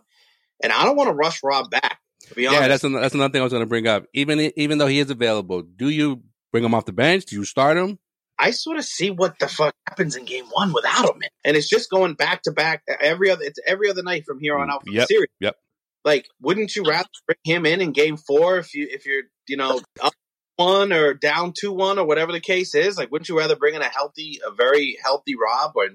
[0.62, 1.98] and I don't want to rush Rob back.
[2.36, 4.06] Yeah, that's an, that's another thing I was going to bring up.
[4.14, 6.22] Even even though he is available, do you
[6.52, 7.24] bring him off the bench?
[7.26, 7.98] Do you start him?
[8.40, 11.22] I sort of see what the fuck happens in game one without him.
[11.44, 14.58] And it's just going back to back every other, it's every other night from here
[14.58, 15.28] on out for yep, the series.
[15.40, 15.56] Yep.
[16.04, 19.58] Like, wouldn't you rather bring him in in game four if you, if you're, you
[19.58, 20.14] know, up
[20.56, 22.96] one or down two one or whatever the case is?
[22.96, 25.88] Like, wouldn't you rather bring in a healthy, a very healthy Rob or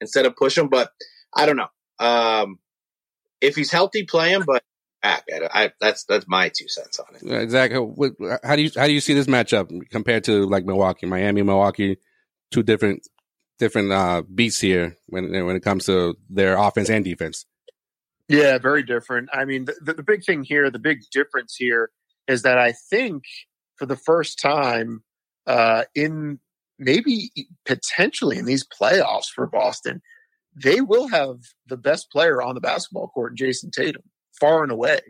[0.00, 0.68] instead of push him?
[0.68, 0.90] But
[1.32, 1.68] I don't know.
[2.00, 2.58] Um,
[3.40, 4.64] if he's healthy, play him, but
[5.06, 5.24] back.
[5.32, 7.42] I, I, that's that's my two cents on it.
[7.42, 7.78] Exactly.
[8.42, 11.98] How do you how do you see this matchup compared to like Milwaukee, Miami, Milwaukee,
[12.50, 13.06] two different
[13.58, 17.46] different uh, beats here when when it comes to their offense and defense?
[18.28, 19.28] Yeah, very different.
[19.32, 21.90] I mean, the, the big thing here, the big difference here
[22.26, 23.22] is that I think
[23.76, 25.04] for the first time
[25.46, 26.40] uh, in
[26.78, 27.30] maybe
[27.64, 30.02] potentially in these playoffs for Boston,
[30.56, 31.36] they will have
[31.68, 34.02] the best player on the basketball court, Jayson Tatum
[34.40, 35.00] far and away,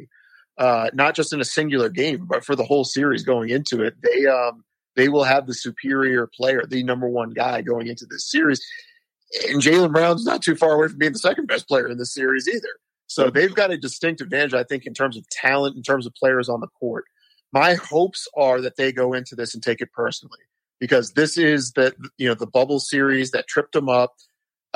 [0.59, 3.95] uh, not just in a singular game, but for the whole series going into it.
[4.03, 4.65] They um,
[4.97, 8.61] they will have the superior player, the number one guy going into this series.
[9.49, 12.15] And Jaylen Brown's not too far away from being the second best player in this
[12.15, 12.69] series either.
[13.09, 16.15] So they've got a distinct advantage, I think, in terms of talent, in terms of
[16.15, 17.05] players on the court.
[17.53, 20.41] My hopes are that they go into this and take it personally
[20.81, 24.15] because this is the you know the bubble series that tripped them up.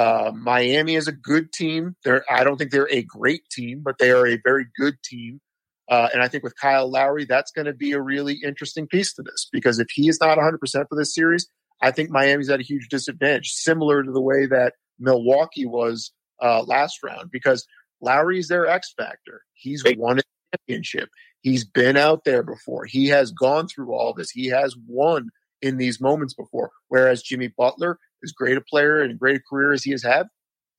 [0.01, 1.95] Uh, Miami is a good team.
[2.05, 5.43] They're, I don't think they're a great team, but they are a very good team.
[5.91, 9.13] Uh, and I think with Kyle Lowry, that's going to be a really interesting piece
[9.15, 10.59] to this because if he is not 100%
[10.89, 11.51] for this series,
[11.83, 16.63] I think Miami's at a huge disadvantage, similar to the way that Milwaukee was uh,
[16.63, 17.67] last round, because
[18.01, 19.43] Lowry's their X factor.
[19.53, 20.23] He's won a
[20.57, 21.11] championship.
[21.43, 22.87] He's been out there before.
[22.87, 24.31] He has gone through all this.
[24.31, 25.29] He has won
[25.61, 26.71] in these moments before.
[26.89, 30.29] Whereas Jimmy Butler, as great a player and great a career as he has had,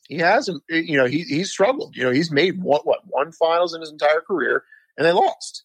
[0.08, 0.64] he hasn't.
[0.70, 1.96] Eh, you know, he he's struggled.
[1.96, 4.64] You know, he's made what what one finals in his entire career,
[4.98, 5.64] and they lost.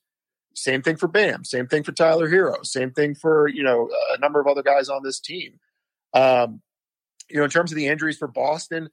[0.55, 1.45] Same thing for Bam.
[1.45, 2.65] Same thing for Tyler Herro.
[2.65, 5.59] Same thing for you know a number of other guys on this team.
[6.15, 6.63] Um,
[7.29, 8.89] you know, in terms of the injuries for Boston,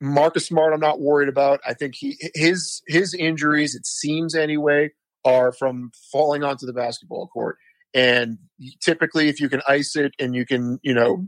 [0.00, 1.60] Marcus Smart, I'm not worried about.
[1.66, 4.90] I think he his his injuries, it seems anyway,
[5.24, 7.56] are from falling onto the basketball court.
[7.94, 8.38] And
[8.82, 11.26] typically, if you can ice it and you can, you know,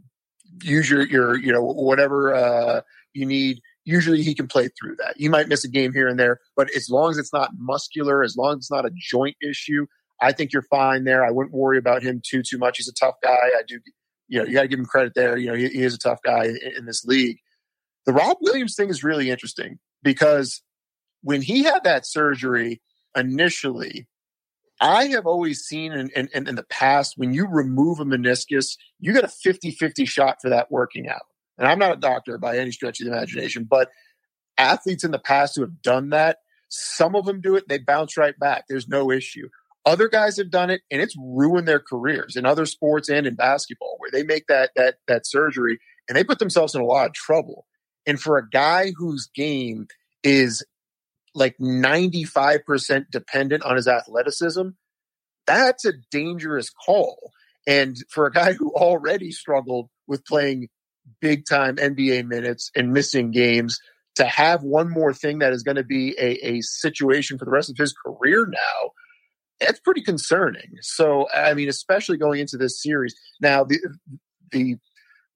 [0.62, 2.80] use your your you know whatever uh,
[3.14, 3.60] you need.
[3.84, 5.18] Usually he can play through that.
[5.18, 8.22] You might miss a game here and there, but as long as it's not muscular,
[8.22, 9.86] as long as it's not a joint issue,
[10.20, 11.24] I think you're fine there.
[11.24, 12.78] I wouldn't worry about him too too much.
[12.78, 13.30] He's a tough guy.
[13.30, 13.80] I do,
[14.28, 15.36] you know, you got to give him credit there.
[15.36, 17.38] You know, he, he is a tough guy in, in this league.
[18.06, 20.62] The Rob Williams thing is really interesting because
[21.22, 22.80] when he had that surgery
[23.16, 24.06] initially,
[24.80, 29.12] I have always seen in, in, in, the past when you remove a meniscus, you
[29.12, 31.22] get a 50 50 shot for that working out.
[31.56, 33.88] And I'm not a doctor by any stretch of the imagination, but
[34.56, 36.38] athletes in the past who have done that,
[36.68, 38.64] some of them do it, they bounce right back.
[38.68, 39.48] There's no issue.
[39.84, 43.34] Other guys have done it and it's ruined their careers in other sports and in
[43.34, 47.06] basketball where they make that that that surgery and they put themselves in a lot
[47.06, 47.66] of trouble.
[48.06, 49.88] And for a guy whose game
[50.22, 50.64] is
[51.38, 54.68] like 95% dependent on his athleticism,
[55.46, 57.32] that's a dangerous call.
[57.66, 60.68] And for a guy who already struggled with playing
[61.20, 63.80] big time NBA minutes and missing games,
[64.18, 67.52] to have one more thing that is going to be a, a situation for the
[67.52, 68.90] rest of his career now,
[69.60, 70.76] that's pretty concerning.
[70.80, 73.14] So, I mean, especially going into this series.
[73.40, 73.78] Now, the,
[74.50, 74.76] the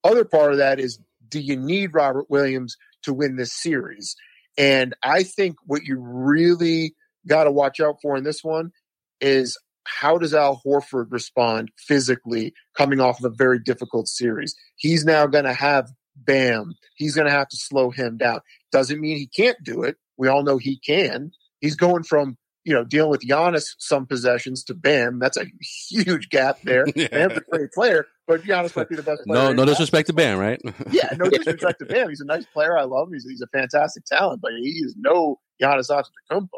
[0.02, 4.16] other part of that is do you need Robert Williams to win this series?
[4.58, 6.94] And I think what you really
[7.26, 8.72] got to watch out for in this one
[9.20, 14.54] is how does Al Horford respond physically coming off of a very difficult series?
[14.76, 16.74] He's now going to have Bam.
[16.94, 18.40] He's going to have to slow him down.
[18.70, 19.96] Doesn't mean he can't do it.
[20.16, 21.32] We all know he can.
[21.60, 25.18] He's going from you know dealing with Giannis some possessions to Bam.
[25.18, 25.46] That's a
[25.88, 26.84] huge gap there.
[26.94, 27.08] yeah.
[27.08, 29.42] Bam's a great player, but Giannis might be the best player.
[29.42, 30.60] No, no disrespect to Bam, right?
[30.90, 32.08] yeah, no disrespect to Bam.
[32.08, 32.78] He's a nice player.
[32.78, 33.14] I love him.
[33.14, 36.48] He's, he's a fantastic talent, but he is no Giannis Antetokounmpo.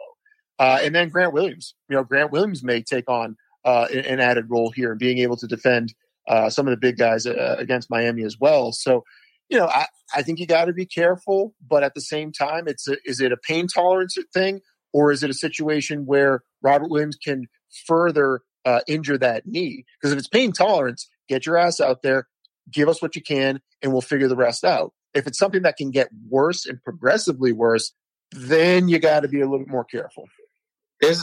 [0.58, 1.74] Uh, and then Grant Williams.
[1.88, 5.18] You know, Grant Williams may take on uh, an, an, added role here in being
[5.18, 5.94] able to defend
[6.28, 8.70] uh, some of the big guys uh, against Miami as well.
[8.70, 9.02] So,
[9.48, 12.68] you know, I, I think you got to be careful, but at the same time,
[12.68, 14.60] it's a, is it a pain tolerance thing
[14.94, 17.48] or is it a situation where Robert Williams can
[17.84, 19.84] further uh, injure that knee?
[19.98, 22.28] Because if it's pain tolerance, get your ass out there,
[22.70, 24.94] give us what you can, and we'll figure the rest out.
[25.12, 27.92] If it's something that can get worse and progressively worse,
[28.30, 30.26] then you got to be a little bit more careful.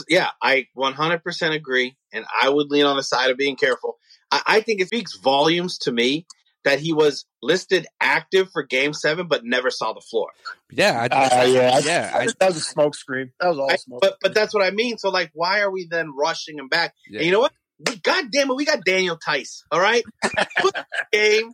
[0.06, 3.96] Yeah, I 100% agree, and I would lean on the side of being careful.
[4.30, 6.26] I, I think it speaks volumes to me
[6.64, 10.28] that he was listed active for Game Seven, but never saw the floor.
[10.70, 12.12] Yeah, I, uh, yeah, yeah.
[12.14, 13.32] I, that was a smoke screen.
[13.40, 14.00] That was all smoke.
[14.00, 14.98] But but that's what I mean.
[14.98, 16.94] So like, why are we then rushing him back?
[17.08, 17.18] Yeah.
[17.18, 17.52] And you know what?
[18.02, 19.64] God damn it, we got Daniel Theis.
[19.70, 20.04] All right,
[20.60, 20.74] put
[21.12, 21.52] game,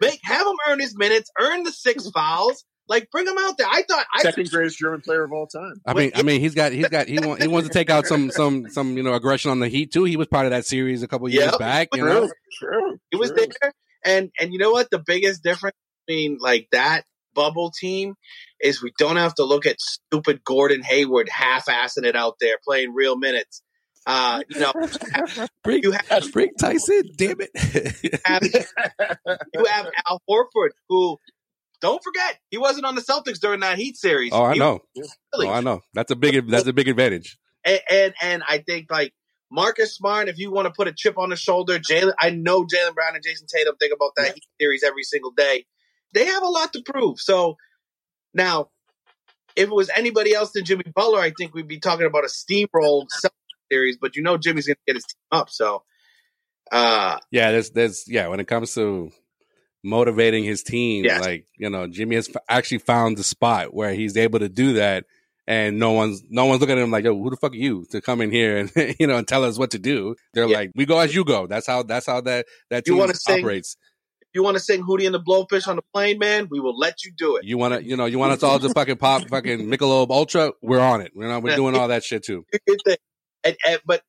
[0.00, 2.64] make have him earn his minutes, earn the six fouls.
[2.88, 3.68] Like bring him out there.
[3.70, 5.80] I thought second I, greatest German player of all time.
[5.86, 8.04] I mean, I mean, he's got he's got he want, he wants to take out
[8.04, 10.02] some some some you know aggression on the Heat too.
[10.02, 11.88] He was part of that series a couple years yep, back.
[11.92, 13.46] You true, know, true, he was true.
[13.62, 13.72] there.
[14.04, 14.88] And and you know what?
[14.90, 18.14] The biggest difference between like that bubble team
[18.60, 22.92] is we don't have to look at stupid Gordon Hayward half-assing it out there playing
[22.94, 23.62] real minutes.
[24.06, 24.72] Uh, you know,
[25.64, 27.02] bring, you have bring Tyson.
[27.16, 27.50] Damn it!
[28.02, 31.18] you, have, you have Al Horford, who
[31.80, 34.32] don't forget he wasn't on the Celtics during that Heat series.
[34.32, 34.80] Oh, I he know.
[35.34, 35.80] Oh, I know.
[35.92, 36.48] That's a big.
[36.48, 37.38] That's a big advantage.
[37.62, 39.12] And, and, and I think like
[39.50, 42.62] Marcus Smart, if you want to put a chip on the shoulder, Jaylen, I know
[42.62, 44.42] Jaylen Brown and Jayson Tatum think about that yeah.
[44.60, 45.66] series every single day.
[46.12, 47.20] They have a lot to prove.
[47.20, 47.56] So
[48.32, 48.70] now,
[49.56, 52.28] if it was anybody else than Jimmy Butler, I think we'd be talking about a
[52.28, 53.06] steamroll
[53.70, 53.98] series.
[54.00, 55.50] But you know, Jimmy's going to get his team up.
[55.50, 55.82] So,
[56.70, 59.10] uh, yeah, there's, there's, yeah, when it comes to
[59.82, 64.38] motivating his team, like you know, Jimmy has actually found the spot where he's able
[64.38, 65.06] to do that
[65.46, 67.84] and no one's no one's looking at him like, yo, who the fuck are you
[67.90, 70.16] to come in here and you know and tell us what to do?
[70.34, 70.58] They're yeah.
[70.58, 71.46] like, we go as you go.
[71.46, 73.72] That's how that's how that that team you wanna operates.
[73.72, 73.90] Sing,
[74.30, 76.78] if you want to sing Hootie and the Blowfish on the plane, man, we will
[76.78, 77.44] let you do it.
[77.44, 80.52] You want to, you know, you want us all to fucking pop fucking Michelob Ultra?
[80.62, 81.10] We're on it.
[81.16, 82.44] You know, we're doing all that shit too.
[83.44, 84.02] and, and, but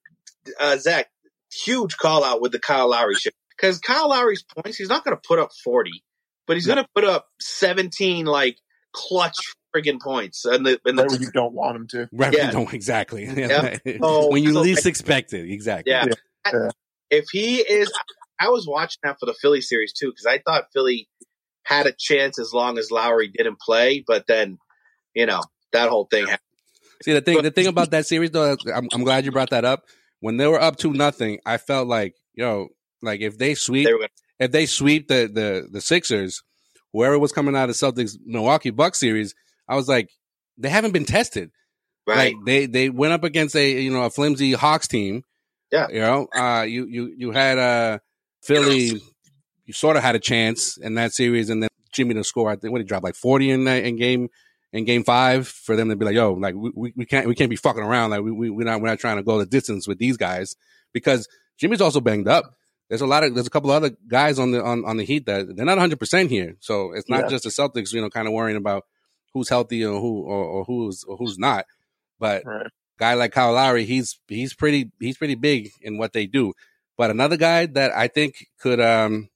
[0.60, 1.08] uh, Zach,
[1.52, 5.18] huge call out with the Kyle Lowry shit because Kyle Lowry's points, he's not going
[5.18, 6.04] to put up forty,
[6.46, 8.58] but he's going to put up seventeen like
[8.94, 9.38] clutch
[9.76, 12.10] friggin' points, and the and the you don't want them to.
[12.12, 12.52] Right, yeah.
[12.52, 13.26] don't exactly.
[13.36, 13.78] Yeah.
[14.02, 15.92] Oh, when you so least expect it, exactly.
[15.92, 16.06] Yeah.
[16.46, 16.70] yeah.
[17.10, 17.92] If he is,
[18.40, 21.08] I was watching that for the Philly series too because I thought Philly
[21.64, 24.58] had a chance as long as Lowry didn't play, but then
[25.14, 25.42] you know
[25.74, 26.40] that whole thing happened.
[27.04, 29.66] See the thing, the thing about that series though, I'm, I'm glad you brought that
[29.66, 29.86] up.
[30.20, 32.70] When they were up to nothing, I felt like, yo,
[33.02, 34.08] like if they sweep, they
[34.46, 36.44] if they sweep the the the Sixers,
[36.94, 39.36] whoever was coming out of Celtics Milwaukee Bucks series,
[39.68, 40.10] I was like,
[40.58, 41.52] they haven't been tested.
[42.08, 42.36] Right.
[42.36, 45.24] Like they they went up against a you know a flimsy Hawks team.
[45.72, 45.88] Yeah.
[45.90, 48.00] You know, uh, you you you had uh
[48.44, 49.02] Philly.
[49.66, 52.50] You sort of had a chance in that series, and then Jimmy to score.
[52.50, 54.30] I think what he dropped like forty in that in game
[54.74, 57.50] in game five for them to be like, yo, like we, we can't we can't
[57.50, 58.10] be fucking around.
[58.10, 60.56] Like we, we we're not we're not trying to go the distance with these guys
[60.94, 61.28] because
[61.58, 62.56] Jimmy's also banged up.
[62.92, 65.26] There's a lot of there's a couple other guys on the on, on the Heat
[65.26, 66.58] that they're not 100 percent here.
[66.60, 67.28] So it's not yeah.
[67.30, 68.84] just the Celtics, you know, kind of worrying about
[69.34, 71.66] who's healthy or who or, or who's or who's not.
[72.20, 72.68] But Right.
[73.00, 76.52] guy like Kyle Lowry, he's he's pretty he's pretty big in what they do.
[76.98, 79.30] But another guy that I think could um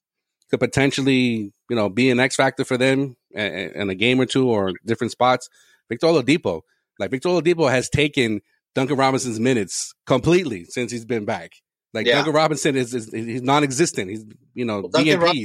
[0.51, 4.25] could potentially you know be an X factor for them in, in a game or
[4.25, 5.47] two or different spots.
[5.87, 6.63] Victor Oladipo,
[6.99, 8.41] like Victor Oladipo, has taken
[8.73, 11.53] Duncan Robinson's minutes completely since he's been back.
[11.95, 12.15] Like Yeah.
[12.15, 14.09] Duncan Robinson is, is he's non-existent.
[14.11, 15.35] He's you know Well, Duncan Rob-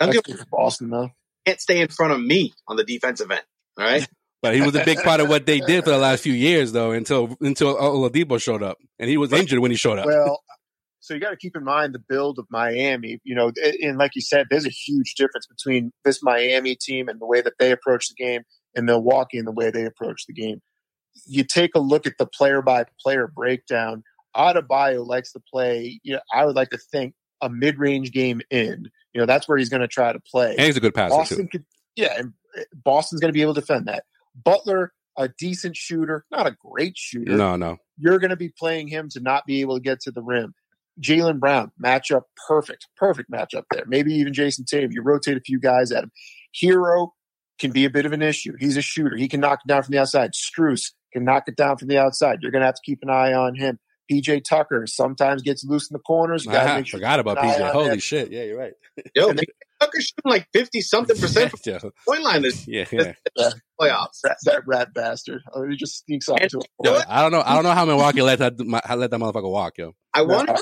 [0.00, 1.10] Duncan That's Boston though.
[1.46, 3.42] can't stay in front of me on the defensive end.
[3.78, 4.06] All right.
[4.42, 6.70] But he was a big part of what they did for the last few years,
[6.70, 10.04] though, until until Oladipo showed up, and he was injured when he showed up.
[10.04, 10.42] Well,
[11.00, 13.20] so you got to keep in mind the build of Miami.
[13.24, 17.18] You know, and like you said, there's a huge difference between this Miami team and
[17.18, 18.42] the way that they approach the game,
[18.74, 20.60] and Milwaukee and the way they approach the game.
[21.26, 24.02] You take a look at the player by player breakdown.
[24.36, 26.00] Adebayo likes to play.
[26.02, 28.90] You know, I would like to think a mid range game in.
[29.12, 30.52] You know, that's where he's going to try to play.
[30.56, 31.48] and he's a good passer Boston too.
[31.48, 31.64] could,
[31.96, 34.04] yeah, and uh, Boston's going to be able to defend that.
[34.34, 38.88] Butler, a decent shooter, not a great shooter No, no, you're going to be playing
[38.88, 40.54] him to not be able to get to the rim.
[41.00, 43.84] Jaylen Brown, matchup perfect, perfect matchup there.
[43.86, 44.92] Maybe even Jayson Tatum.
[44.92, 46.12] You rotate a few guys at him.
[46.60, 47.10] Herro
[47.58, 48.54] can be a bit of an issue.
[48.58, 49.16] He's a shooter.
[49.16, 50.32] He can knock it down from the outside.
[50.32, 52.38] Strus can knock it down from the outside.
[52.42, 53.78] You're going to have to keep an eye on him.
[54.10, 56.46] PJ Tucker sometimes gets loose in the corners.
[56.46, 57.72] I ah, sure forgot about keep an eye PJ.
[57.72, 57.98] Holy him.
[57.98, 58.32] shit!
[58.32, 58.72] Yeah, you're right.
[59.14, 59.40] Yo, And
[59.80, 63.12] Tucker's shooting like fifty something percent from yeah, the point line this yeah, yeah.
[63.80, 64.20] playoffs.
[64.22, 65.42] That, that rat bastard.
[65.52, 67.02] Oh, he just sneaks up to Yo, him.
[67.08, 67.42] I don't know.
[67.44, 69.94] I don't know how Milwaukee let that how let that motherfucker walk, yo.
[70.14, 70.34] I No.
[70.36, 70.54] wonder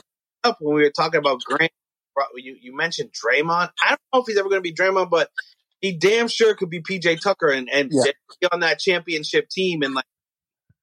[0.45, 1.73] up when we were talking about Grant.
[2.37, 3.71] You you mentioned Draymond.
[3.83, 5.31] I don't know if he's ever going to be Draymond, but
[5.81, 8.13] he damn sure could be PJ Tucker and and Yeah.
[8.41, 10.05] be on that championship team and like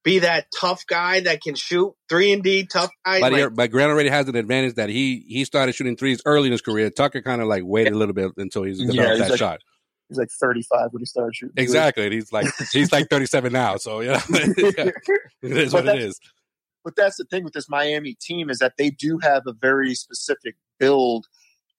[0.02, 3.20] be that tough guy that can shoot three and D tough guy.
[3.20, 6.22] But, like, he, but Grant already has an advantage that he he started shooting threes
[6.24, 6.90] early in his career.
[6.90, 9.38] Tucker kind of like waited a little bit until he's developed Yeah, he's that like-
[9.38, 9.60] shot.
[10.08, 11.54] He's like 35 when he started shooting.
[11.56, 12.02] Exactly.
[12.04, 13.76] And he's like he's like 37 now.
[13.76, 16.20] So yeah, it is But what it that's-
[16.82, 19.94] but that's the thing with this Miami team is that they do have a very
[19.94, 21.26] specific build.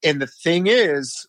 [0.04, 1.26] And the thing is,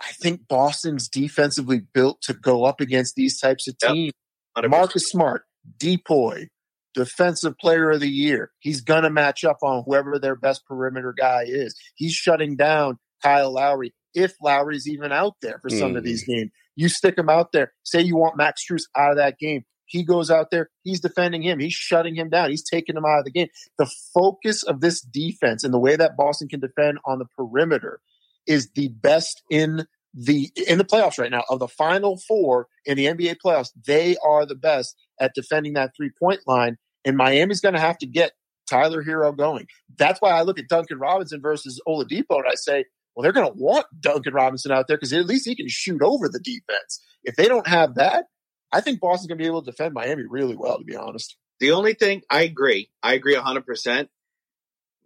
[0.00, 4.12] I think Boston's defensively built to go up against these types of teams.
[4.56, 4.70] 100%.
[4.70, 5.44] Marcus Smart,
[5.78, 6.46] DPOY,
[6.94, 8.50] defensive player of the year.
[8.60, 11.74] He's going to match up on whoever their best perimeter guy is.
[11.94, 16.06] He's shutting down Kyle Lowry if Lowry's even out there for some of Hmm.
[16.06, 16.50] these games.
[16.76, 17.72] You stick him out there.
[17.82, 19.64] Say you want Max Strus out of that game.
[19.86, 20.70] He goes out there.
[20.82, 21.58] He's defending him.
[21.58, 22.48] He's shutting him down.
[22.50, 23.48] He's taking him out of the game.
[23.76, 28.00] The focus of this defense and the way that Boston can defend on the perimeter
[28.46, 31.44] is the best in the in the playoffs right now.
[31.48, 35.92] Of the final four in the NBA playoffs, they are the best at defending that
[35.96, 36.78] three point line.
[37.04, 38.32] And Miami's going to have to get
[38.68, 39.66] Tyler Herro going.
[39.96, 43.50] That's why I look at Duncan Robinson versus Oladipo and I say, well, they're going
[43.50, 47.04] to want Duncan Robinson out there because at least he can shoot over the defense.
[47.24, 48.26] If they don't have that,
[48.72, 51.36] I think Boston's going to be able to defend Miami really well, to be honest.
[51.60, 54.08] The only thing I agree, I agree 100%.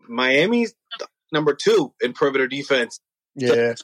[0.08, 0.74] Miami's
[1.32, 3.00] number two in perimeter defense,
[3.34, 3.74] Yeah.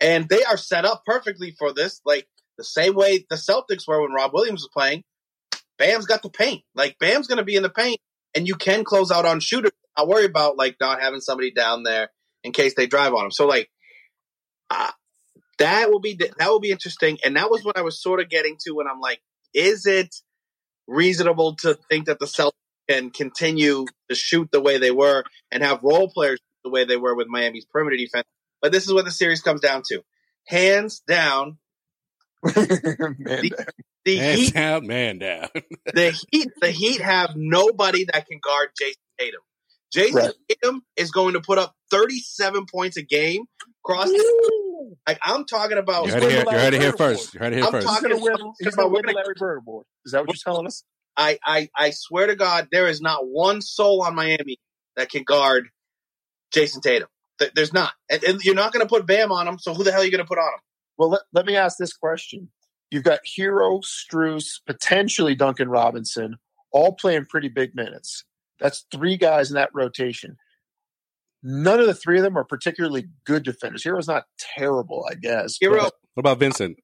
[0.00, 2.00] And they are set up perfectly for this.
[2.04, 5.04] Like the same way the Celtics were when Rob Williams was playing.
[5.78, 6.62] Bam's got the paint.
[6.74, 7.98] Like Bam's going to be in the paint,
[8.34, 9.72] and you can close out on shooters.
[9.96, 12.10] I worry about like not having somebody down there
[12.44, 13.30] in case they drive on him.
[13.30, 13.68] So like,
[14.70, 14.90] uh,
[15.58, 17.18] that will be that will be interesting.
[17.24, 19.20] And that was what I was sort of getting to when I'm like,
[19.54, 20.14] is it
[20.86, 22.52] reasonable to think that the Celtics
[22.88, 26.96] can continue to shoot the way they were and have role players the way they
[26.96, 28.26] were with Miami's perimeter defense?
[28.60, 30.02] But this is what the series comes down to.
[30.46, 31.58] Hands down,
[32.56, 33.50] Man,
[34.04, 35.48] the Hands Heat, down, man down.
[35.94, 39.40] the Heat, the Heat have nobody that can guard Jayson Tatum.
[39.94, 40.34] Jayson Right.
[40.48, 43.44] Tatum is going to put up 37 points a game
[43.84, 44.08] across.
[44.08, 46.06] The, like I'm talking about.
[46.06, 47.34] You He's heard it here, winning you heard it here first.
[47.34, 47.86] You heard it here I'm first.
[47.86, 48.32] talking- going to win.
[48.40, 49.86] I'm He's talking going to about win Larry Bird Award.
[50.04, 50.84] Is that what you're telling us?
[51.16, 54.58] I, I, I swear to God, there is not one soul on Miami
[54.96, 55.68] that can guard
[56.52, 57.08] Jayson Tatum.
[57.38, 57.92] Th- There's not.
[58.10, 60.04] And, and you're not going to put Bam on him, so who the hell are
[60.04, 60.60] you going to put on him?
[60.96, 62.50] Well, let, let me ask this question.
[62.90, 66.36] You've got Herro, Strus, potentially Duncan Robinson,
[66.72, 68.24] all playing pretty big minutes.
[68.60, 70.36] That's three guys in that rotation.
[71.42, 73.84] None of the three of them are particularly good defenders.
[73.84, 75.58] Herro's not terrible, I guess.
[75.62, 76.78] Herro, What about Vincent?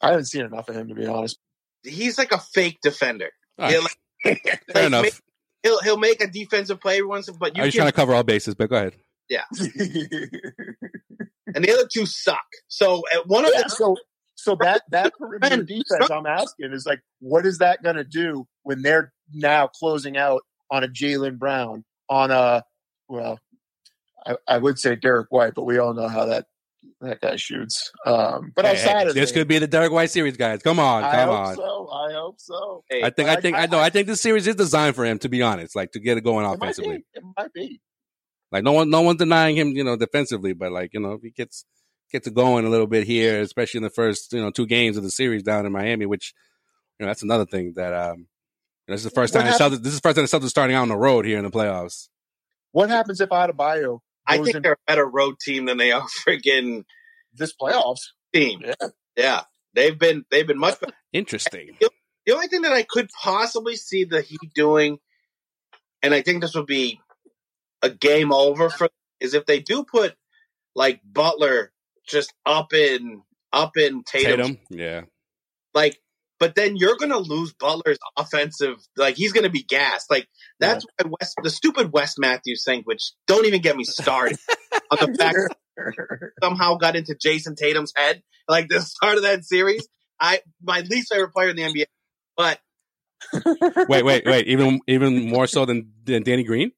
[0.00, 1.38] I haven't seen enough of him to be honest.
[1.84, 3.30] he's like a fake defender.
[3.58, 5.02] All right, He'll, like, fair enough.
[5.04, 5.20] make-
[5.62, 7.88] he'll, he'll make a defensive play every once, in- but I you are can, trying
[7.88, 8.94] to cover all bases, but go ahead.
[11.54, 12.38] and the other two suck.
[12.68, 13.96] So at one of Yeah, the so
[14.34, 18.46] so that that perimeter defense I'm asking is like, what is that going to do
[18.62, 22.62] when they're now closing out on a Jaylen Brown on a
[23.08, 23.38] well,
[24.26, 26.46] I, I would say Derrick White, but we all know how that
[27.00, 27.90] that guy shoots.
[28.06, 30.62] Um, but Hey, outside hey, of this it, could be the Derrick White series, guys.
[30.62, 31.56] Come on, I come hope on.
[31.56, 31.88] so.
[31.90, 32.84] I hope so.
[32.88, 33.78] Hey, I think, But I think, I- I know.
[33.80, 35.18] I think this series is designed for him.
[35.20, 36.98] To be honest, like to get it going It might offensively.
[36.98, 37.04] be.
[37.14, 37.80] It might be.
[38.50, 40.52] Like no one, no one's denying him, you know, defensively.
[40.52, 41.64] But like you know, if he gets
[42.10, 44.96] gets it going a little bit here, especially in the first you know two games
[44.96, 46.34] of the series down in Miami, which
[46.98, 48.24] you know that's another thing that um, you
[48.88, 50.46] know, this is the first What time the Celtics, this is the first time the
[50.46, 52.08] Celtics starting out on the road here in the playoffs.
[52.72, 56.06] What happens if Adebayo I think in they're a better road team than they are
[56.26, 56.84] freaking
[57.34, 58.00] this playoffs?
[58.34, 58.62] team.
[58.64, 58.88] Yeah.
[59.16, 59.40] Yeah,
[59.74, 60.92] they've been they've been much better.
[61.12, 61.76] Interesting.
[61.80, 64.98] The only thing that I could possibly see the Heat doing,
[66.02, 67.00] and I think this would be
[67.82, 68.88] a game over for,
[69.20, 70.14] is if they do put
[70.74, 71.72] like Butler
[72.06, 73.22] just up in
[73.52, 75.02] up in Tatum, Tatum, yeah.
[75.74, 75.98] like.
[76.40, 78.76] But then you're gonna lose Butler's offensive.
[78.96, 80.08] Like he's gonna be gassed.
[80.08, 80.28] Like
[80.60, 84.38] that's why Wes, the stupid Wes Matthews thing, which don't even get me started
[84.92, 85.36] on the fact
[86.40, 89.88] somehow got into Jayson Tatum's head, like the start of that series.
[90.20, 91.86] I my least favorite player in the NBA,
[92.36, 92.60] but
[93.88, 94.46] Wait, wait, wait.
[94.46, 96.72] Even even more so than than Danny Green.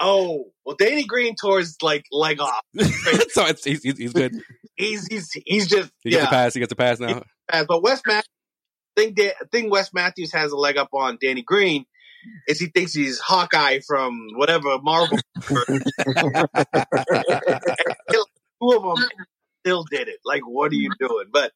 [0.00, 2.62] Oh well, Danny Green tore his like leg off.
[3.30, 4.34] so it's he's, he's he's good.
[4.76, 6.28] He's he's he's just He gets yeah.
[6.28, 6.54] a pass.
[6.54, 7.22] He gets a pass now.
[7.50, 8.28] But Wes Matthews,
[8.96, 11.86] think da- thing Wes Matthews has a leg up on Danny Green
[12.48, 15.18] is he thinks he's Hawkeye from whatever Marvel.
[15.48, 15.58] Two
[18.72, 19.08] of them
[19.64, 20.18] still did it.
[20.24, 21.26] Like, what are you doing?
[21.32, 21.52] But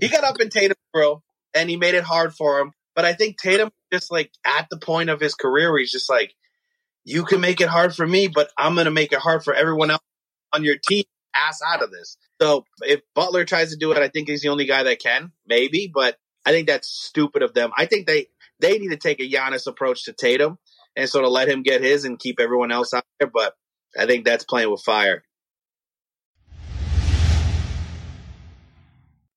[0.00, 1.22] he got up in Tatum, bro,
[1.54, 2.72] and he made it hard for him.
[2.94, 6.08] But I think Tatum just like at the point of his career where he's just
[6.08, 6.34] like,
[7.04, 9.90] you can make it hard for me, but I'm gonna make it hard for everyone
[9.90, 10.02] else
[10.52, 11.04] on your team.
[11.36, 12.16] Ass out of this.
[12.40, 15.32] So if Butler tries to do it, I think he's the only guy that can,
[15.46, 15.90] maybe.
[15.92, 17.72] But I think that's stupid of them.
[17.76, 18.28] I think they
[18.60, 20.58] they need to take a Giannis approach to Tatum
[20.96, 23.28] and sort of let him get his and keep everyone else out there.
[23.32, 23.54] But
[23.98, 25.24] I think that's playing with fire.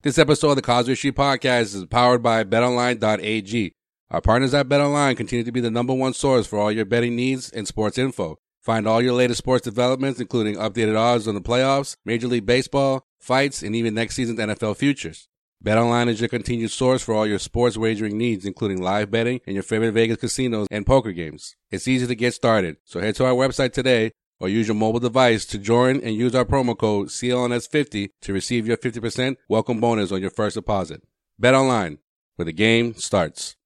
[0.04, 3.74] This episode of the Causeway Street Podcast is powered by BetOnline.ag.
[4.10, 7.18] Our partners at BetOnline continue to be the number one source for all your betting
[7.18, 8.38] needs and sports info.
[8.62, 13.04] Find all your latest sports developments, including updated odds on the playoffs, Major League Baseball,
[13.20, 15.28] fights, and even next season's NFL futures.
[15.62, 19.54] BetOnline is your continued source for all your sports wagering needs, including live betting and
[19.56, 21.58] your favorite Vegas casinos and poker games.
[21.70, 25.02] It's easy to get started, so head to our website today or use your mobile
[25.02, 30.14] device to join and use our promo code CLNS50 to receive your 50% welcome bonus
[30.14, 31.02] on your first deposit.
[31.38, 31.98] Bet online,
[32.38, 33.58] where the game starts.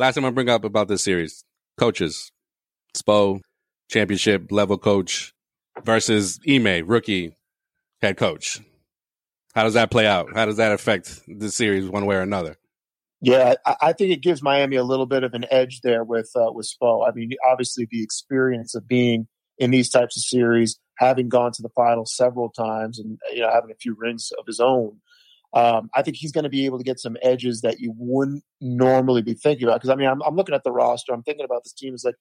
[0.00, 1.44] Last time I bring up about this series,
[1.76, 2.32] coaches,
[2.96, 3.42] Spo,
[3.90, 5.34] championship level coach
[5.84, 7.36] versus Ime, rookie
[8.00, 8.62] head coach.
[9.54, 10.34] How does that play out?
[10.34, 12.56] How does that affect the series one way or another?
[13.20, 16.30] Yeah, I, I think it gives Miami a little bit of an edge there with
[16.34, 17.06] uh, with Spo.
[17.06, 19.28] I mean, obviously the experience of being
[19.58, 23.50] in these types of series, having gone to the finals several times, and you know
[23.52, 25.02] having a few rings of his own.
[25.52, 28.44] Um, I think he's going to be able to get some edges that you wouldn't
[28.60, 29.80] normally be thinking about.
[29.80, 31.12] Because I mean, I'm, I'm looking at the roster.
[31.12, 31.94] I'm thinking about this team.
[31.94, 32.14] Is like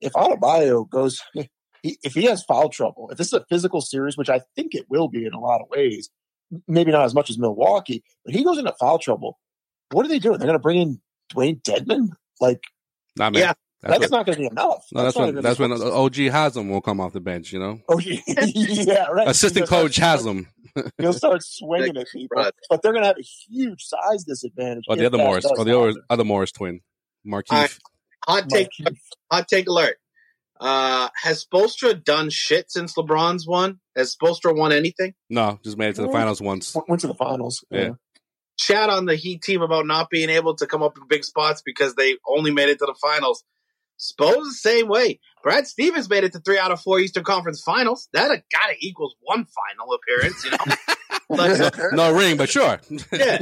[0.00, 1.20] if Adebayo goes,
[1.84, 4.86] if he has foul trouble, if this is a physical series, which I think it
[4.88, 6.10] will be in a lot of ways,
[6.66, 9.38] maybe not as much as Milwaukee, but he goes into foul trouble.
[9.92, 10.38] What are they doing?
[10.38, 11.00] They're going to bring in
[11.32, 12.08] Dewayne Dedmon?
[12.40, 12.60] Like
[13.16, 13.40] Nah, man.
[13.40, 13.52] Yeah,
[13.82, 14.84] That's, that's, what, not going to be enough.
[14.92, 15.72] no, that's not when even that's when.
[15.72, 17.52] OG Haslem will come off the bench.
[17.52, 19.28] You know, Oh yeah, yeah, right.
[19.28, 20.48] assistant coach start- Haslem.
[20.98, 22.52] He'll start swinging at people, Right.
[22.70, 24.84] but they're going to have a huge size disadvantage.
[24.88, 26.80] Or the other Morris, does or the other, other Morris twin,
[27.26, 27.50] Markieff.
[27.50, 27.68] I-
[28.32, 28.94] Hot take, Like,
[29.32, 29.96] hot take alert.
[30.60, 33.80] Uh, has Spoelstra done shit since LeBron's won?
[33.96, 35.14] Has Spoelstra won anything?
[35.28, 36.76] no, just made it to the finals once.
[36.86, 37.64] went to the finals.
[37.70, 37.94] Yeah.
[38.58, 41.62] Chat on the Heat team about not being able to come up in big spots
[41.66, 43.42] because they only made it to the finals.
[44.02, 45.20] Suppose the same way.
[45.44, 48.08] Brad Stevens made it to three out of four Eastern Conference finals.
[48.12, 50.74] That a gotta equals one final appearance, you know?
[51.92, 52.78] No ring, but sure.
[53.10, 53.38] yeah.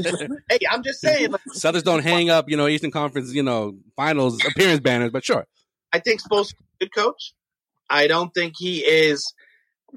[0.48, 1.32] Hey, I'm just saying.
[1.32, 5.24] Like, Celtics don't hang up, you know, Eastern Conference, you know, finals appearance banners, but
[5.24, 5.44] sure.
[5.92, 7.34] I think Spoelstra's a good coach.
[7.88, 9.34] I don't think he is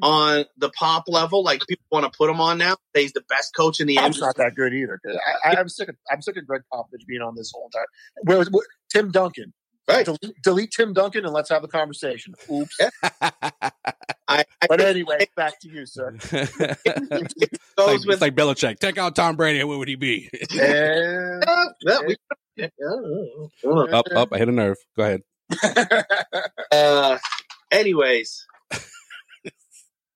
[0.02, 2.78] on the pop level like people want to put him on now.
[2.96, 4.22] He's the best coach in the Pop's NBA.
[4.22, 5.00] not that good either.
[5.46, 7.86] I, I'm sick of I'm sick of Gregg Popovich being on this whole time.
[8.24, 9.54] Whereas where, Tim Duncan?
[9.88, 10.06] Right.
[10.06, 12.36] Delete, delete Tim Duncan and let's have a conversation.
[12.52, 12.78] Oops.
[13.22, 13.32] I,
[14.28, 16.16] I But anyway, back to you, sir.
[16.32, 18.80] it like, with it's like Belichick.
[18.80, 19.64] Take out Tom Brady.
[19.64, 20.30] Where would he be?
[20.60, 22.16] And- Uh, yeah, we-
[22.56, 22.68] yeah,
[23.92, 24.30] up, up.
[24.32, 24.78] I hit a nerve.
[24.96, 25.22] Go ahead.
[26.72, 27.18] uh,
[27.72, 28.46] anyways,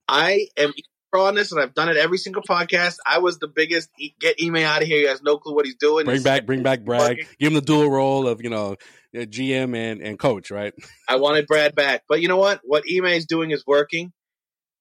[0.07, 0.71] I am
[1.13, 2.97] on this, and I've done it every single podcast.
[3.05, 3.89] I was the biggest.
[4.19, 4.99] Get Ime out of here.
[4.99, 6.05] He has no clue what he's doing.
[6.05, 7.17] Bring back, bring back Brad.
[7.39, 8.75] Give him the dual role of you know
[9.15, 10.73] uh, GM and and coach, right?
[11.07, 12.61] I wanted Brad back, but you know what?
[12.63, 14.11] What Ime is doing is working.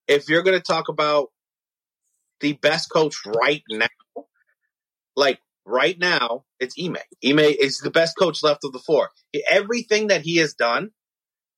[0.08, 1.28] If you're going to talk about
[2.40, 3.86] the best coach right now,
[5.16, 6.98] like right now, it's Ime.
[7.24, 9.10] Ime is the best coach left of the four.
[9.50, 10.90] Everything that he has done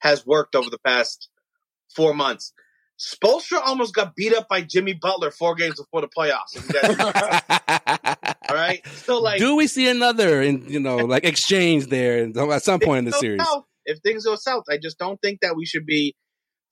[0.00, 1.28] has worked over the past
[1.94, 2.52] four months.
[2.98, 6.56] Spoelstra almost got beat up by Jimmy Butler four games before the playoffs.
[8.48, 12.62] All right, so like, Do we see another, in, you know, like exchange there at
[12.62, 13.42] some point in the series?
[13.42, 16.14] south- if things go south, I just don't think that we should be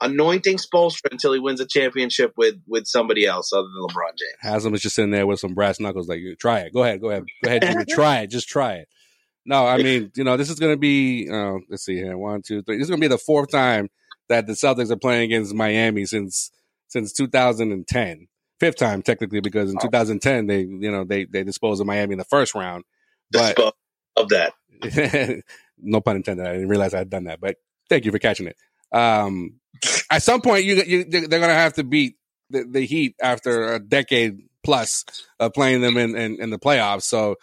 [0.02, 4.34] anointing Spoelstra until he wins a championship with with somebody else other than LeBron James.
[4.42, 6.74] Haslem is just sitting there with some brass knuckles, like, try it.
[6.74, 7.84] Go ahead, go ahead, go ahead, Jimmy.
[7.86, 8.26] try it.
[8.26, 8.88] Just try it.
[9.46, 12.42] No, I mean, you know, this is going to be, uh, let's see here, one,
[12.42, 12.78] two, three.
[12.78, 13.88] This is going to be the fourth time
[14.28, 16.50] that the Celtics are playing against Miami since
[16.88, 18.28] since 2010.
[18.58, 22.18] Fifth time, technically, because in 2010 they, you know, they they disposed of Miami in
[22.18, 22.84] the first round.
[23.30, 23.72] But Dispo-
[24.16, 24.54] of that.
[25.78, 26.46] no pun intended.
[26.46, 27.56] I didn't realize I had done that, but
[27.88, 28.56] thank you for catching it.
[28.92, 29.60] Um,
[30.10, 32.16] at some point, you, you they're going to have to beat
[32.50, 35.04] the, the Heat after a decade plus
[35.38, 37.02] of playing them in, in, in the playoffs.
[37.02, 37.36] So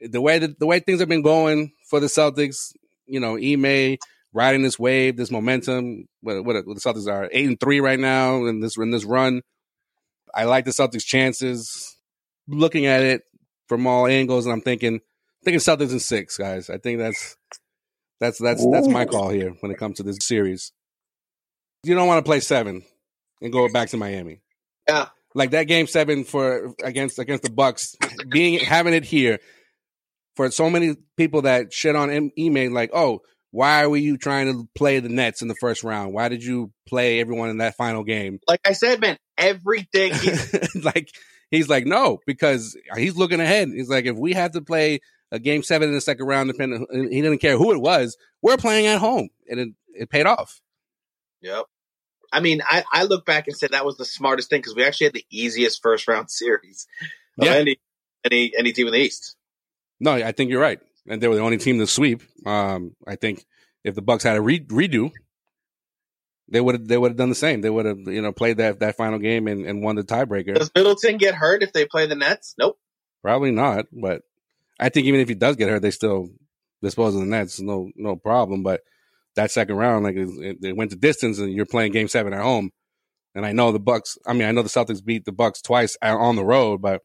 [0.00, 2.72] the way that the way things have been going for the Celtics,
[3.06, 3.98] you know, Ime
[4.36, 6.06] riding this wave, this momentum.
[6.20, 9.04] What, what, what the Celtics are eight and three right now in this in this
[9.04, 9.42] run.
[10.34, 11.96] I like the Celtics' chances.
[12.46, 13.22] Looking at it
[13.68, 15.00] from all angles, and I'm thinking,
[15.44, 16.70] thinking Celtics in six, guys.
[16.70, 17.36] I think that's
[18.20, 20.72] that's that's that's my call here when it comes to this series.
[21.82, 22.84] You don't want to play seven
[23.40, 24.42] and go back to Miami.
[24.88, 25.06] Yeah.
[25.34, 27.96] like that game seven for against against the Bucks,
[28.28, 29.40] being having it here
[30.36, 33.20] for so many people that shit on em- email like, oh,
[33.50, 36.12] why were you trying to play the Nets in the first round?
[36.12, 38.40] Why did you play everyone in that final game?
[38.48, 40.12] Like I said, man, everything.
[40.82, 41.08] Like
[41.50, 43.68] he's like no because he's looking ahead.
[43.68, 45.00] He's like if we have to play
[45.32, 48.56] a game seven in the second round, depending he didn't care who it was, we're
[48.56, 50.60] playing at home, and it, it paid off.
[51.40, 51.64] yep.
[52.32, 54.84] I mean, I, I look back and said that was the smartest thing because we
[54.84, 56.86] actually had the easiest first round series
[57.40, 57.54] of Yeah.
[57.54, 57.76] any
[58.24, 59.36] any any team in the East.
[60.00, 60.78] No, I think you're right,
[61.08, 62.22] and they were the only team to sweep.
[62.44, 63.44] Um, I think
[63.84, 65.10] if the Bucks had a re- redo,
[66.48, 67.60] they would have they would have done the same.
[67.60, 70.54] They would have you know played that that final game and, and won the tiebreaker.
[70.54, 72.54] Does Middleton get hurt if they play the Nets?
[72.58, 72.78] Nope.
[73.22, 74.22] Probably not, but
[74.78, 76.28] I think even if he does get hurt, they still
[76.82, 77.60] dispose of the Nets.
[77.60, 78.62] No, no problem.
[78.62, 78.82] But
[79.34, 82.32] that second round, like it, it, it went to distance, and you're playing Game Seven
[82.32, 82.70] at home.
[83.34, 84.16] And I know the Bucks.
[84.26, 87.02] I mean, I know the Celtics beat the Bucks twice on the road, but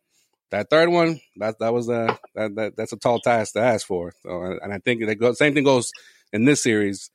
[0.51, 3.85] that third one, that that was a that, that that's a tall task to ask
[3.87, 4.13] for.
[4.23, 5.91] So, uh, and I think that same thing goes
[6.31, 7.09] in this series.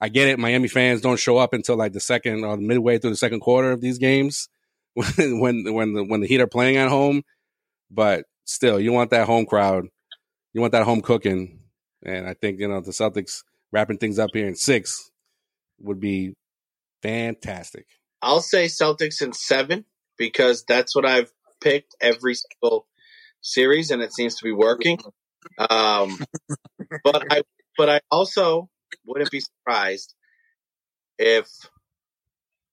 [0.00, 0.38] I get it.
[0.38, 3.70] Miami fans don't show up until like the second or midway through the second quarter
[3.72, 4.48] of these games
[4.94, 7.22] when when when the when the Heat are playing at home.
[7.90, 9.86] But still, you want that home crowd.
[10.52, 11.60] You want that home cooking.
[12.04, 13.42] And I think, you know, the Celtics
[13.72, 15.10] wrapping things up here in six
[15.80, 16.34] would be
[17.02, 17.86] fantastic.
[18.22, 19.84] I'll say Celtics in seven
[20.16, 22.86] because that's what I've picked every single
[23.40, 24.98] series, and it seems to be working.
[25.58, 26.18] Um,
[27.04, 27.42] but I,
[27.76, 28.68] but I also
[29.06, 30.14] wouldn't be surprised
[31.18, 31.48] if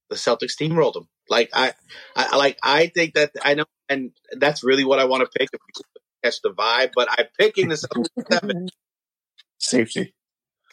[0.10, 1.08] the Celtics steamrolled them.
[1.30, 1.74] Like I,
[2.16, 5.50] I like I think that I know, and that's really what I want to pick
[5.52, 5.84] if you
[6.24, 6.92] catch the vibe.
[6.96, 8.70] But I'm picking the Celtics seven.
[9.60, 10.14] Safety.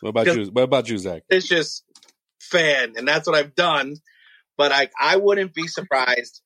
[0.01, 0.45] What about you?
[0.53, 1.23] What about you, Zach?
[1.29, 1.85] It's just
[2.41, 3.97] fan, and that's what I've done.
[4.57, 6.41] But I, I wouldn't be surprised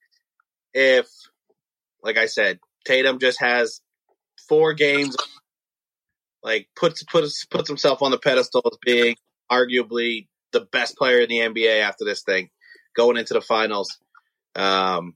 [0.72, 1.06] if,
[2.02, 3.80] like I said, Tatum just has
[4.48, 5.16] four games,
[6.42, 9.16] like puts puts puts himself on the pedestal as being
[9.50, 12.50] arguably the best player in the NBA after this thing,
[12.96, 13.98] going into the finals.
[14.54, 15.14] Um,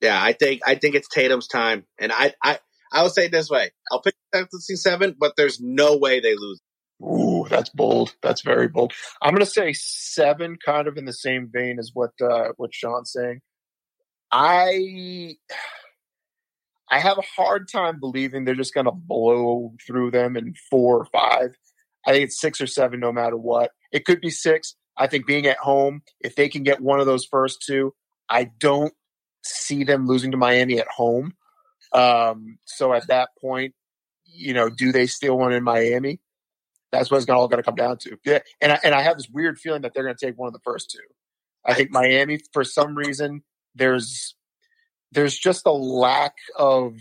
[0.00, 2.58] yeah, I think I think it's Tatum's time, and I I
[2.92, 6.34] I will say it this way: I'll pick Celtics seven, but there's no way they
[6.34, 6.60] lose.
[7.02, 8.14] Ooh, that's bold.
[8.22, 8.92] That's very bold.
[9.22, 12.74] I'm going to say seven, kind of in the same vein as what uh, what
[12.74, 13.40] Sean's saying.
[14.32, 15.36] I
[16.90, 20.98] I have a hard time believing they're just going to blow through them in four
[20.98, 21.54] or five.
[22.06, 23.70] I think it's six or seven, no matter what.
[23.92, 24.74] It could be six.
[24.96, 27.94] I think being at home, if they can get one of those first two,
[28.28, 28.92] I don't
[29.42, 31.34] see them losing to Miami at home.
[31.92, 33.74] Um, so at that point,
[34.24, 36.20] you know, do they steal one in Miami?
[36.92, 38.16] That's what it's all going to come down to.
[38.24, 40.48] Yeah, and I, and I have this weird feeling that they're going to take one
[40.48, 40.98] of the first two.
[41.64, 43.42] I think Miami, for some reason,
[43.80, 44.36] there's
[45.10, 46.94] there's just a lack of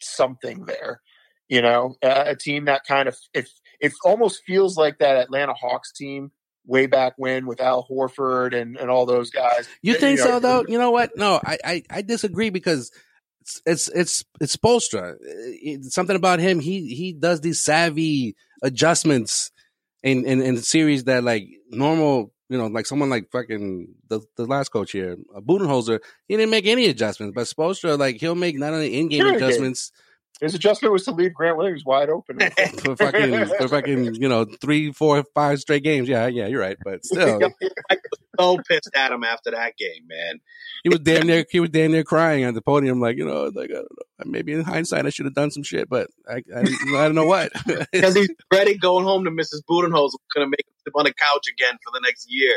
[0.00, 1.02] something there.
[1.48, 3.48] You know, a, a team that kind of it
[3.80, 6.30] it almost feels like that Atlanta Hawks team
[6.64, 9.68] way back when with Al Horford and, and all those guys.
[9.82, 10.64] You think know, so though?
[10.66, 11.10] You know what?
[11.16, 12.90] No, I, I, I disagree because
[13.42, 15.16] it's it's it's it's Spoelstra.
[15.20, 16.60] It's something about him.
[16.60, 19.50] He he does these savvy adjustments
[20.02, 22.32] in in, in series that like normal.
[22.48, 26.50] You know, like someone like fucking the, the last coach here, uh, Budenholzer, he didn't
[26.50, 27.34] make any adjustments.
[27.34, 29.90] But Spoelstra, like he'll make not only in game Sure adjustments,
[30.40, 32.38] His adjustment was to leave Grant Williams wide open.
[32.78, 36.08] for fucking for fucking you know three, four, five straight games.
[36.08, 36.76] Yeah, yeah, you're right.
[36.84, 37.40] But still,
[38.40, 40.40] so pissed at him after that game, man.
[40.82, 43.50] he was damn near he was damn near crying at the podium, like you know,
[43.54, 46.42] like I don't know, maybe in hindsight I should have done some shit, but I
[46.54, 47.50] I, I don't know what.
[47.92, 49.62] Because he's ready going home to Mrs.
[49.68, 52.54] Budenholzer, gonna make him sit on the couch again for the next year.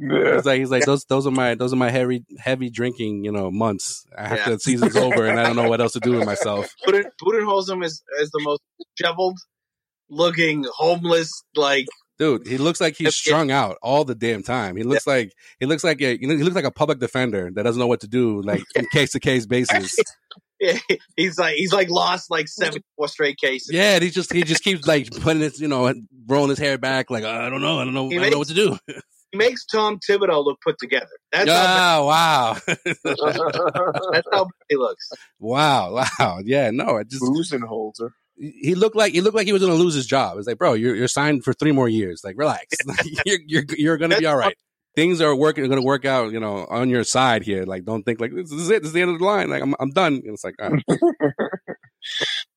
[0.00, 0.36] Yeah.
[0.36, 3.32] It's like he's like those those are my those are my heavy heavy drinking you
[3.32, 4.48] know months after Yeah.
[4.50, 6.72] the season's over and I don't know what else to do with myself.
[6.86, 8.62] Buden, Budenholzer is, is the most
[8.96, 9.38] disheveled
[10.08, 11.86] looking, homeless, like
[12.18, 14.76] Dude, he looks like he's strung out all the damn time.
[14.76, 17.50] He looks like he looks like a you know he looks like a public defender
[17.54, 19.96] that doesn't know what to do like in case to case basis.
[21.16, 23.70] he's like he's like lost like seven four straight cases.
[23.72, 25.92] Yeah, and he just he just keeps like putting his you know
[26.26, 28.38] rolling his hair back like I don't know I don't know I He don't know
[28.38, 28.78] what to do.
[29.30, 31.06] He makes Tom Thibodeau look put together.
[31.32, 32.56] That's how Ah, wow,
[33.04, 35.10] that's how he looks.
[35.38, 36.40] wow, wow.
[36.44, 38.10] Yeah, no, it just Budenholzer.
[38.36, 40.38] he looked like he looked like he was going to lose his job.
[40.38, 42.22] It's like, bro, you're you're signed for three more years.
[42.24, 42.74] Like, relax.
[43.26, 44.56] you're you're you're going to be all right.
[44.98, 47.62] Things are working are going to work out, you know, on your side here.
[47.62, 48.82] Like, don't think like this is it.
[48.82, 49.48] This is the end of the line.
[49.48, 50.14] Like, I'm I'm done.
[50.14, 50.84] And it's like, all right.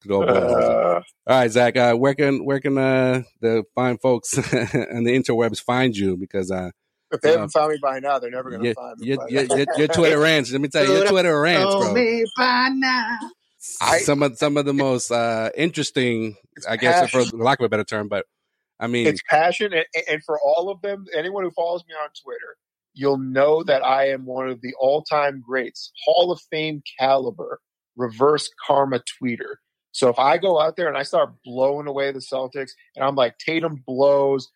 [0.02, 0.34] Good old boy.
[0.34, 1.78] Uh, all right, Zach.
[1.78, 6.18] Uh, where can where can uh, the fine folks and the interwebs find you?
[6.18, 6.72] Because uh,
[7.12, 9.08] if they haven't found me by now, they're never going to your, find me.
[9.10, 10.52] your, your, your, your Twitter rants.
[10.52, 11.94] Let me tell you, your Twitter rants, Know bro.
[11.94, 13.18] me by now.
[13.82, 16.38] I- some of some of the most uh, interesting,
[16.68, 17.38] I guess, for passion.
[17.38, 18.26] lack of a better term, but
[18.82, 22.10] I mean, it's passion and, and for all of them anyone who follows me on
[22.22, 22.58] twitter
[22.94, 27.60] you'll know that i am one of the all-time greats hall of fame caliber
[27.96, 29.56] reverse karma tweeter.
[29.92, 33.16] So if i go out there and i start blowing away the celtics and i'm
[33.16, 34.50] like tatum blows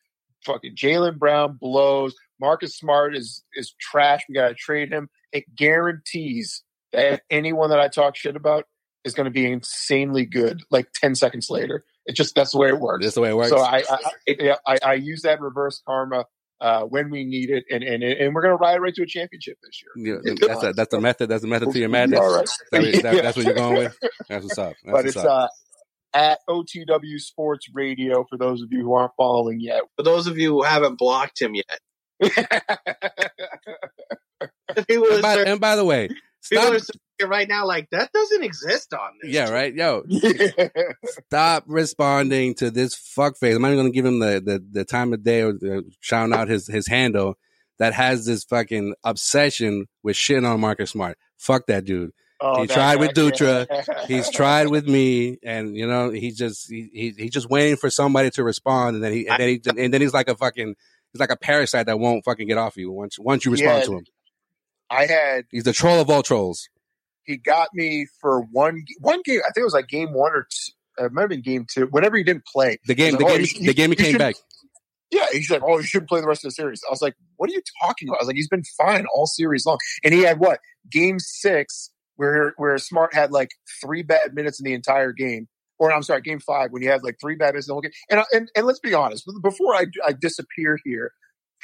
[0.46, 6.64] fucking jaylen brown blows marcus smart is is trash we gotta trade him it guarantees
[6.94, 8.66] that anyone that i talk shit about
[9.04, 12.68] is going to be insanely good like 10 seconds later it just that's the way
[12.70, 13.50] it works that's the way it works.
[13.50, 13.98] so I, I,
[14.30, 16.26] I, I, I use that reverse karma
[16.62, 19.58] uh, when we need it, and and and we're gonna ride right to a championship
[19.62, 19.92] this year.
[20.24, 21.28] Yeah, that's a, that's the method.
[21.30, 22.20] That's the method to your madness.
[22.22, 22.50] all right.
[22.72, 23.22] That that- Yeah.
[23.22, 23.98] that's what you're going with.
[24.30, 24.70] That's what's up.
[24.70, 25.28] That's but what's it's up.
[25.28, 25.48] uh,
[26.18, 29.82] at OTW Sports Radio for those of you who aren't following yet.
[29.98, 31.80] For those of you who haven't blocked him yet,
[34.90, 36.10] and, by, and by the way,
[36.42, 36.74] stop.
[37.22, 39.32] Are right now like that doesn't exist on this.
[39.32, 39.74] Yeah, right.
[39.74, 40.04] Yo,
[41.28, 43.56] stop responding to this fuckface.
[43.56, 46.34] I'm not even gonna give him the, the, the time of day or the, shouting
[46.34, 47.38] out his his handle
[47.80, 51.18] that has this fucking obsession with shitting on Marcus Smart.
[51.38, 52.12] Fuck that dude.
[52.42, 54.06] Oh, He that tried with guy- Dutra.
[54.08, 57.90] He's tried with me, and you know he just he, he he's just waiting for
[57.90, 60.76] somebody to respond, and then he and then he and then he's like a fucking
[61.14, 63.86] he's like a parasite that won't fucking get off you once once you respond Yeah.
[63.86, 64.06] to him.
[64.90, 66.70] I had He's the troll of all trolls.
[67.26, 69.40] He got me for one one game.
[69.42, 70.72] I think it was like game one or two.
[71.02, 71.88] Uh, it might have been game two.
[71.88, 74.18] Whenever he didn't play, The game, He's the oh, game, you- the game he came
[74.18, 74.36] back.
[75.12, 76.82] Yeah, he's like, oh, you shouldn't play the rest of the series.
[76.88, 78.18] I was like, what are you talking about?
[78.20, 80.60] I was like, he's been fine all series long, and he had what
[80.90, 83.52] game six where where Smart had like
[83.82, 85.48] three bad minutes in the entire game,
[85.78, 87.82] or I'm sorry, game five when he had like three bad minutes in the whole
[87.82, 87.92] game.
[88.10, 91.12] And and and let's be honest, before I, I disappear here,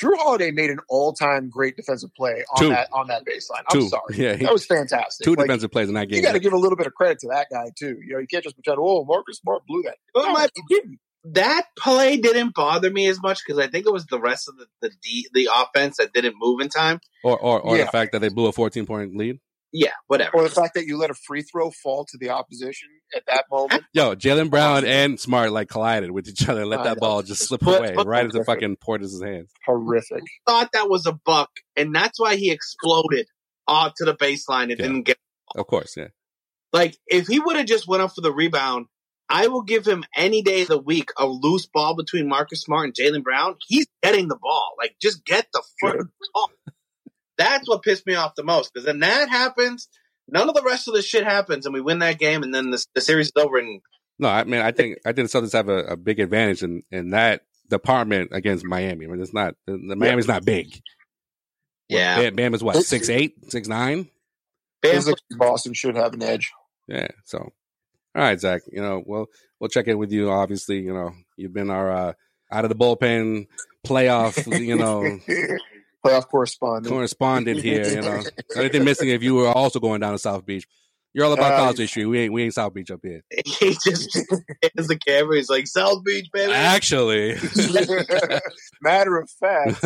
[0.02, 2.70] Jrue Holiday made an all time great defensive play on Two.
[2.70, 3.64] that on that baseline.
[3.70, 5.24] I'm Two, sorry, yeah, he, that was fantastic.
[5.26, 6.18] two Like, defensive plays in that game.
[6.18, 7.98] You got to give a little bit of credit to that guy too.
[8.06, 9.98] You know, you can't just pretend, oh, Marcus Smart blew that.
[10.16, 11.00] Well, No, he didn't.
[11.34, 14.56] that play didn't bother me as much because I think it was the rest of
[14.58, 17.00] the the, D, the offense that didn't move in time.
[17.24, 17.86] or or, or Yeah.
[17.86, 19.40] the fact that they blew a 14 point lead.
[19.74, 20.36] Yeah, whatever.
[20.38, 23.46] Or the fact that you let a free throw fall to the opposition at that
[23.50, 23.84] moment.
[23.94, 27.08] Yo, Jaylen Brown and Smart like collided with each other and let I that know.
[27.08, 29.52] ball just slip But- away but- right into fucking Portis' hands.
[29.66, 30.24] Horrific.
[30.46, 33.28] thought that was a buck, and that's why he exploded
[33.68, 34.76] off to the baseline and Yeah.
[34.88, 35.18] didn't get.
[35.56, 36.08] Of course, yeah.
[36.74, 38.88] Like if he would have just went up for the rebound,
[39.30, 42.86] I will give him any day of the week a loose ball between Marcus Smart
[42.86, 43.56] and Jaylen Brown.
[43.68, 44.74] He's getting the ball.
[44.78, 46.52] Like just get the foot off.
[47.44, 49.88] That's what pissed me off the most because then that happens.
[50.28, 52.70] None of the rest of the shit happens, and we win that game, and then
[52.72, 53.58] the, the series is over.
[53.58, 53.82] And
[54.20, 56.84] No, I mean, I think I think the Celtics have a, a big advantage in,
[56.92, 59.06] in that department against Miami.
[59.06, 60.80] I mean, it's not the, the Miami's not big.
[61.90, 64.10] yeah, Bam, Bam is what It's- six eight, six nine.
[64.82, 66.52] Bam, Physically, Boston should have an edge.
[66.88, 67.08] Yeah.
[67.26, 67.52] So, all
[68.16, 68.62] right, Zach.
[68.72, 69.28] You know, we'll
[69.60, 70.30] we'll check in with you.
[70.32, 72.14] Obviously, you know, you've been our uh,
[72.52, 73.48] out of the bullpen
[73.86, 75.04] playoff, you know,
[76.06, 76.88] playoff correspondent.
[76.88, 77.88] correspondent here.
[77.88, 78.24] You know,
[78.56, 80.68] only thing missing if you were also going down to South Beach.
[81.14, 82.06] You're all about Uh, college history.
[82.06, 83.22] We ain't we ain't South Beach up here.
[83.60, 85.36] He just hands the camera.
[85.36, 86.54] He's like, South Beach, baby.
[86.54, 87.36] Actually,
[88.82, 89.84] Matter of fact,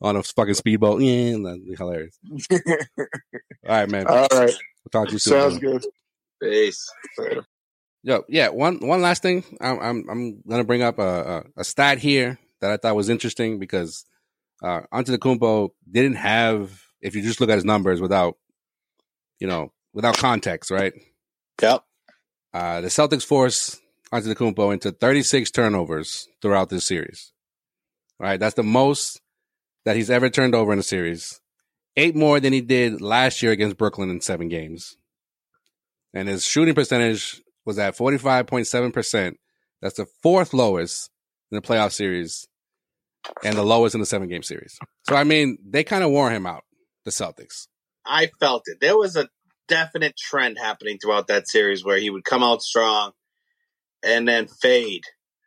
[0.00, 1.02] on a fucking speedboat.
[1.02, 2.18] Yeah, that'd be hilarious.
[2.50, 3.06] All
[3.68, 4.06] right, man.
[4.06, 4.54] all right.
[4.84, 5.32] We'll talk to you soon.
[5.32, 5.72] Sounds man.
[5.72, 5.86] good.
[6.42, 6.90] Peace.
[7.18, 7.46] Later.
[8.02, 8.48] Yo, yeah.
[8.48, 9.44] One one last thing.
[9.60, 11.02] I'm I'm I'm gonna bring up a,
[11.56, 14.04] a, a stat here that I thought was interesting because
[14.62, 16.82] uh Antetokounmpo didn't have.
[17.00, 18.36] If you just look at his numbers without,
[19.38, 20.92] you know, without context, right?
[21.62, 21.84] Yep.
[22.52, 23.78] Uh, the Celtics force
[24.12, 27.32] Antetokounmpo into 36 turnovers throughout this series.
[28.18, 29.20] All right, that's the most
[29.84, 31.40] that he's ever turned over in a series.
[31.96, 34.96] Eight more than he did last year against Brooklyn in seven games.
[36.14, 39.36] And his shooting percentage was at 45.7%.
[39.82, 41.10] That's the fourth lowest
[41.50, 42.48] in the playoff series
[43.44, 44.78] and the lowest in the seven game series.
[45.08, 46.64] So, I mean, they kind of wore him out,
[47.04, 47.68] the Celtics.
[48.04, 48.78] I felt it.
[48.80, 49.28] There was a
[49.68, 53.12] definite trend happening throughout that series where he would come out strong
[54.04, 55.02] and then fade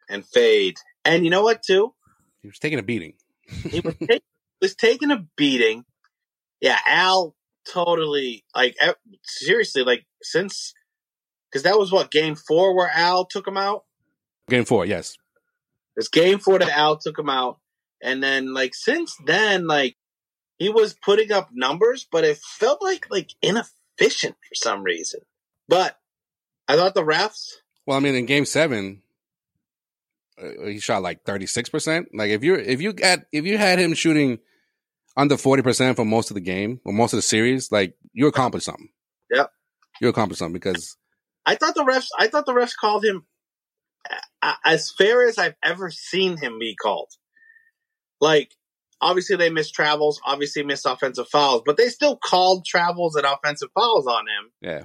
[0.10, 0.76] and fade.
[1.06, 1.94] And you know what, too?
[2.42, 3.14] He was taking a beating.
[3.48, 4.24] He was, take,
[4.62, 5.86] was taking a beating.
[6.60, 7.36] Yeah, Al
[7.72, 8.76] totally, like,
[9.24, 10.74] seriously, like, since,
[11.50, 13.86] because that was what, game four where Al took him out?
[14.50, 15.16] Game four, yes.
[15.96, 17.60] It's game four that Al took him out.
[18.02, 19.98] And then, like, since then, like,
[20.58, 25.22] he was putting up numbers, but it felt like, like, inefficient for some reason.
[25.68, 25.98] But
[26.68, 27.48] I thought the refs,
[27.86, 29.02] Well, I mean, in Game Seven,
[30.42, 32.10] uh, he shot like thirty six percent.
[32.14, 34.40] Like if you if you got if you had him shooting
[35.18, 38.28] under forty percent for most of the game or most of the series, like you
[38.28, 38.90] accomplished something.
[39.32, 39.52] Yep.
[40.02, 40.96] you accomplished something because
[41.46, 43.26] I thought the refs, I thought the refs called him
[44.64, 47.10] as fair as I've ever seen him be called.
[48.22, 48.54] Like,
[49.02, 53.70] obviously they missed travels, obviously missed offensive fouls, but they still called travels and offensive
[53.74, 54.52] fouls on him.
[54.62, 54.82] yeah.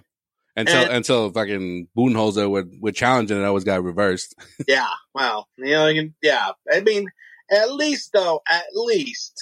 [0.57, 4.37] Until And- until fucking Budenholzer would would challenge it and it always got reversed.
[4.69, 6.51] yeah, well, you know, you can, yeah.
[6.73, 7.09] I mean,
[7.51, 9.35] at least though, at least,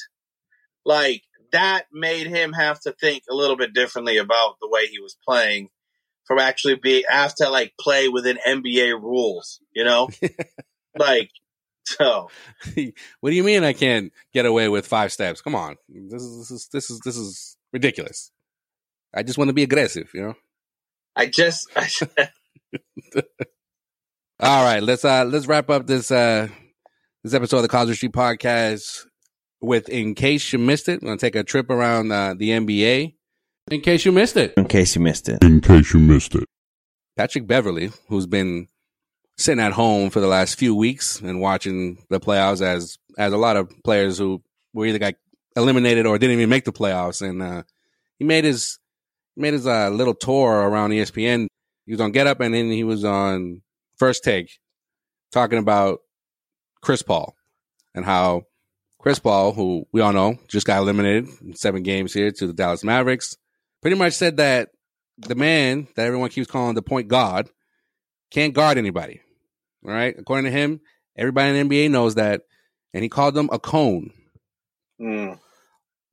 [0.87, 1.23] like
[1.53, 5.19] that made him have to think a little bit differently about the way he was
[5.29, 5.69] playing,
[6.25, 10.09] from actually be have to like play within NBA rules, you know,
[10.99, 11.31] like
[11.87, 12.29] so.
[13.21, 15.41] what do you mean I can't get away with five steps?
[15.41, 18.31] Come on, this is this is this is this is ridiculous.
[19.15, 20.35] I just want to be aggressive, you know.
[21.15, 21.89] I just, I
[24.41, 26.49] All right, let's uh let's wrap up this uh
[27.23, 29.05] this episode of the Causeway Street Podcast
[29.61, 31.03] with in case you missed it.
[31.03, 33.15] We're gonna take a trip around uh, the NBA.
[33.71, 35.45] In case you missed it, in case you missed it.
[35.45, 36.45] in case you missed it.
[37.17, 38.69] Patrick Beverley, who's been
[39.43, 43.39] sitting at home for the last few weeks and watching the playoffs, as as a
[43.39, 45.15] lot of players who were either got
[45.57, 47.63] eliminated or didn't even make the playoffs, and uh,
[48.19, 48.79] he made his
[49.37, 51.47] made his uh, little tour around ESPN.
[51.87, 53.63] He was on Get Up, and then he was on
[53.97, 54.59] First Take,
[55.33, 56.01] talking about
[56.81, 57.35] Chris Paul
[57.95, 58.45] and how
[58.99, 62.53] Chris Paul, who we all know just got eliminated in seven games here to the
[62.53, 63.37] Dallas Mavericks,
[63.81, 64.71] pretty much said that
[65.19, 67.51] the man that everyone keeps calling the point guard
[68.31, 69.21] can't guard anybody.
[69.85, 70.15] All right.
[70.19, 70.81] According to him,
[71.17, 72.43] everybody in the NBA knows that.
[72.95, 74.11] And he called them a cone.
[74.99, 75.33] Hmm.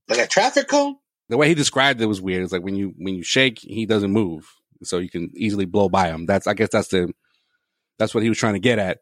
[0.08, 0.96] like a traffic cone.
[1.28, 2.44] The way he described it was weird.
[2.44, 4.52] It's like when you when you shake, he doesn't move.
[4.84, 6.26] So you can easily blow by him.
[6.26, 7.14] That's I guess that's the
[8.00, 9.00] that's what he was trying to get at.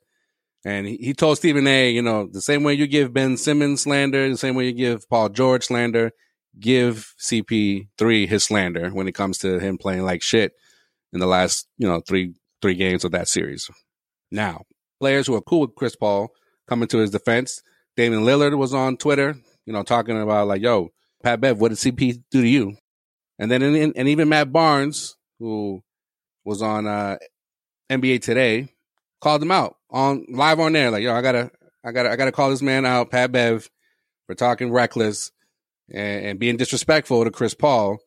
[0.65, 3.83] And he, he told Stephen A, you know, the same way you give Ben Simmons
[3.83, 6.11] slander, the same way you give Paul George slander,
[6.59, 10.53] give CP3 his slander when it comes to him playing like shit
[11.13, 13.69] in the last, you know, three three games of that series.
[14.31, 14.63] Now,
[14.99, 16.29] players who are cool with Chris Paul
[16.67, 17.61] coming to his defense.
[17.95, 20.89] Damian Lillard was on Twitter, you know, talking about like, yo,
[21.23, 22.75] Pat Bev, what did CP do to you?
[23.39, 25.83] And then, and, even Matt Barnes, who
[26.43, 27.17] was on uh,
[27.89, 28.69] NBA Today,
[29.21, 30.91] called him out on live on there.
[30.91, 31.51] Like, yo, I gotta,
[31.83, 33.69] I gotta, I gotta call this man out, Pat Bev,
[34.25, 35.31] for talking reckless
[35.91, 37.97] and, and being disrespectful to Chris Paul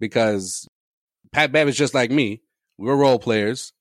[0.00, 0.68] because
[1.32, 2.42] Pat Bev is just like me.
[2.78, 3.72] We're role players.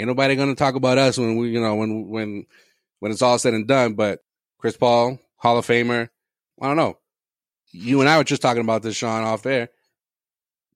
[0.00, 2.46] Ain't nobody gonna talk about us when we, you know, when when
[3.00, 3.92] when it's all said and done.
[3.92, 4.20] But
[4.58, 6.08] Chris Paul, Hall of Famer,
[6.58, 6.96] I don't know.
[7.70, 9.68] You and I were just talking about this, Sean, off air.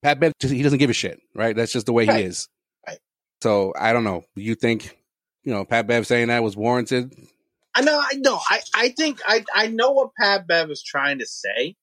[0.02, 1.56] Pat Bev, he doesn't give a shit, right?
[1.56, 2.18] That's just the way Right.
[2.18, 2.48] he is.
[2.86, 2.98] Right.
[3.42, 4.24] So I don't know.
[4.36, 4.94] You think,
[5.42, 7.10] you know, Pat Bev saying that was warranted?
[7.74, 8.38] I know, I know.
[8.50, 11.76] I, I think I, I know what Pat Bev is trying to say,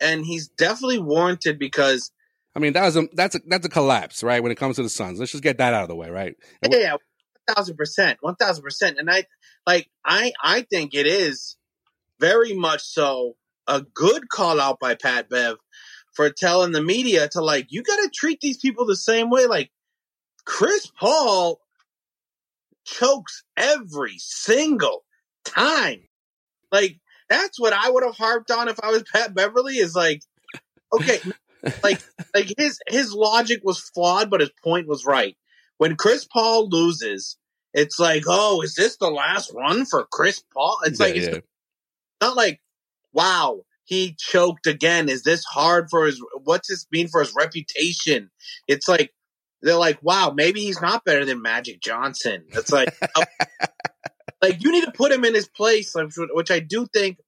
[0.00, 2.12] and he's definitely warranted because
[2.54, 4.42] I mean, that was a that's a that's a collapse, right?
[4.42, 6.34] When it comes to the Suns, let's just get that out of the way, right?
[6.62, 6.96] And yeah,
[7.54, 8.98] thousand percent, one thousand percent.
[8.98, 9.24] And I
[9.66, 11.56] like I I think it is
[12.18, 13.36] very much so
[13.66, 15.56] a good call out by Pat Bev
[16.12, 19.46] for telling the media to like you got to treat these people the same way.
[19.46, 19.70] Like
[20.44, 21.60] Chris Paul
[22.84, 25.04] chokes every single
[25.44, 26.00] time.
[26.72, 26.98] Like
[27.28, 29.76] that's what I would have harped on if I was Pat Beverley.
[29.76, 30.22] Is like
[30.92, 31.20] okay,
[31.82, 32.00] like
[32.34, 35.36] like his his logic was flawed, but his point was right.
[35.78, 37.36] When Chris Paul loses,
[37.72, 40.78] it's like, oh, is this the last run for Chris Paul?
[40.84, 41.40] It's Yeah, like it's yeah.
[42.20, 42.60] not like,
[43.12, 45.08] wow, he choked again.
[45.08, 46.22] Is this hard for his?
[46.44, 48.30] What's this mean for his reputation?
[48.68, 49.12] It's like
[49.62, 52.44] they're like, wow, maybe he's not better than Magic Johnson.
[52.48, 52.94] It's like,
[54.42, 55.94] like you need to put him in his place,
[56.32, 57.18] which I do think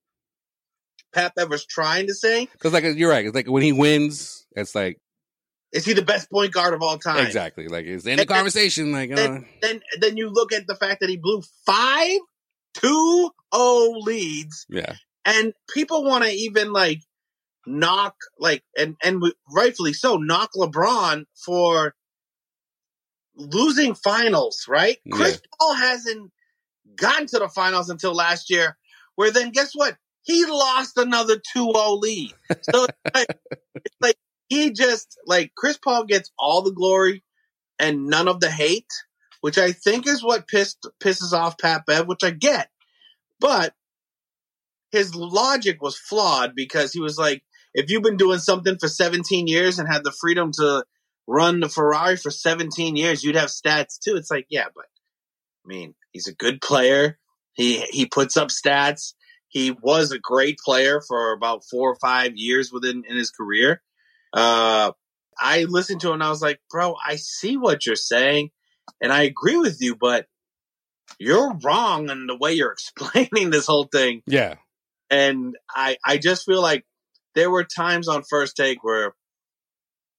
[1.12, 2.46] Pat Bev was trying to say.
[2.52, 3.24] Because like you're right.
[3.26, 4.98] It's like when he wins, it's like
[5.72, 7.26] Is he the best point guard of all time?
[7.26, 8.92] exactly like it's in the then- conversation.
[8.92, 12.18] Like uh, then, then then you look at the fact that he blew five
[12.78, 13.30] 2-0
[14.02, 14.94] leads yeah,
[15.26, 17.00] and people want to even like
[17.66, 19.22] knock like and and
[19.54, 21.94] rightfully so knock LeBron for
[23.36, 24.96] losing finals, right?
[25.04, 25.16] Yeah.
[25.16, 26.30] Chris Paul hasn't
[26.96, 28.76] gotten to the finals until last year
[29.16, 29.96] where then guess what?
[30.22, 32.32] He lost another 2-0 lead.
[32.62, 33.38] So it's like,
[33.74, 34.16] it's like
[34.48, 37.24] he just like Chris Paul gets all the glory
[37.78, 38.92] and none of the hate,
[39.40, 42.68] which I think is what pissed pisses off Pat Bev, which I get.
[43.40, 43.74] But
[44.92, 47.42] his logic was flawed because he was like,
[47.74, 50.84] if you've been doing something for 17 years and had the freedom to
[51.26, 54.16] run the Ferrari for 17 years, you'd have stats too.
[54.16, 54.84] It's like, yeah, but
[55.64, 57.18] I mean, he's a good player.
[57.54, 59.14] He he puts up stats.
[59.52, 63.82] He was a great player for about four or five years within in his career.
[64.32, 64.92] Uh,
[65.38, 68.50] I listened to him and I was like, bro, I see what you're saying
[69.02, 70.26] and I agree with you, but
[71.18, 72.72] you're wrong in the way you're
[73.02, 74.22] explaining this whole thing.
[74.26, 74.54] yeah,
[75.10, 76.86] And I, I just feel like
[77.34, 79.14] there were times on first take where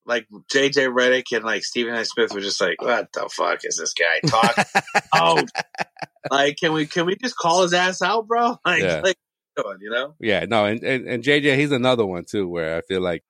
[0.05, 2.03] like JJ Redick and like Stephen A.
[2.05, 4.63] Smith were just like, what the fuck is this guy talking?
[5.13, 5.43] oh,
[6.31, 8.57] like, can we, can we just call his ass out, bro?
[8.65, 9.01] Like, Yeah.
[9.03, 9.17] like,
[9.79, 10.15] you know?
[10.19, 10.45] yeah.
[10.45, 13.23] No, and, and and JJ, he's another one too, where I feel like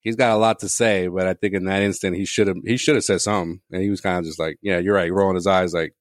[0.00, 2.56] he's got a lot to say, but I think in that instant he should have
[2.64, 5.12] he should have said something, and he was kind of just like, yeah, you're right,
[5.12, 5.94] rolling his eyes, like,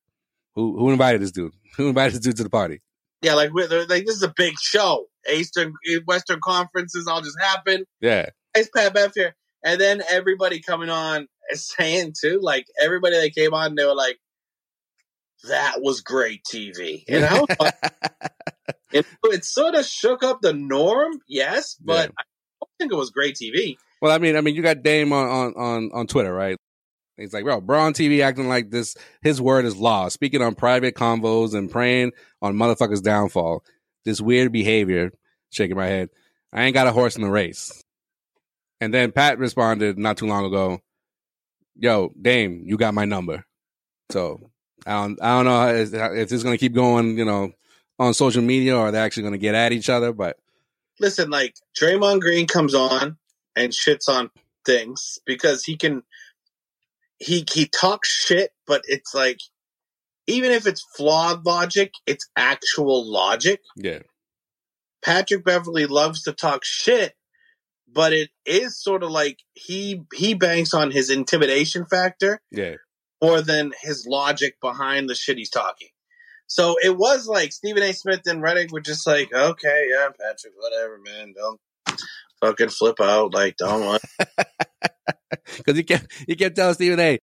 [0.55, 1.51] who who invited this dude?
[1.78, 2.82] Who invited this dude to the party?
[3.22, 5.05] Yeah, like, like this is a big show.
[5.32, 5.74] Eastern,
[6.07, 7.84] Western conferences all just happen.
[8.01, 9.36] Yeah, It's Pat Bev here.
[9.68, 13.95] And then everybody coming on is saying too, like everybody that came on, they were
[13.95, 14.18] like,
[15.49, 17.03] that was great TV.
[17.07, 17.45] You know?
[18.91, 22.15] it, it sort of shook up the norm, yes, but Yeah.
[22.18, 22.24] I
[22.61, 23.76] don't think it was great TV.
[24.01, 26.57] Well, I mean, I mean, you got Dame on on on, on Twitter, right?
[27.18, 28.95] He's like, bro, on TV acting like this.
[29.22, 30.07] His word is law.
[30.07, 32.11] Speaking on private convos and praying
[32.43, 33.63] on motherfuckers' downfall.
[34.05, 35.11] This weird behavior.
[35.49, 36.09] Shaking my head.
[36.53, 37.84] I ain't got a horse in the race.
[38.80, 40.80] And then Pat responded not too long ago.
[41.76, 43.44] Yo, Dame, you got my number.
[44.12, 44.50] So
[44.86, 47.52] I don't, I don't know if, it's gonna keep going, you know,
[48.00, 50.14] on social media or they're actually gonna get at each other.
[50.14, 50.38] But
[51.00, 53.18] Listen, like Draymond Green comes on
[53.56, 54.32] and shits on
[54.66, 56.04] things because he can
[57.20, 59.40] he he talks shit, but it's like
[60.28, 63.62] even if it's flawed logic, it's actual logic.
[63.76, 64.00] yeah,
[65.04, 67.16] Patrick Beverley loves to talk shit,
[67.92, 72.76] but it is sort of like he he banks on his intimidation factor yeah,
[73.22, 75.90] more than his logic behind the shit he's talking.
[76.48, 77.94] So it was like Stephen A.
[77.94, 81.60] Smith and Redick were just like, okay, yeah, Patrick, whatever, man, don't
[82.42, 84.02] fucking flip out, like, don't want.
[85.58, 87.20] because he kept he kept telling Stephen A.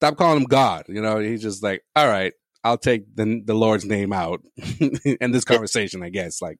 [0.00, 0.86] Stop calling him God.
[0.88, 2.32] You know, he's just like, all right,
[2.64, 4.42] I'll take the the Lord's name out
[5.20, 6.02] in this conversation.
[6.02, 6.40] I guess.
[6.40, 6.58] Like,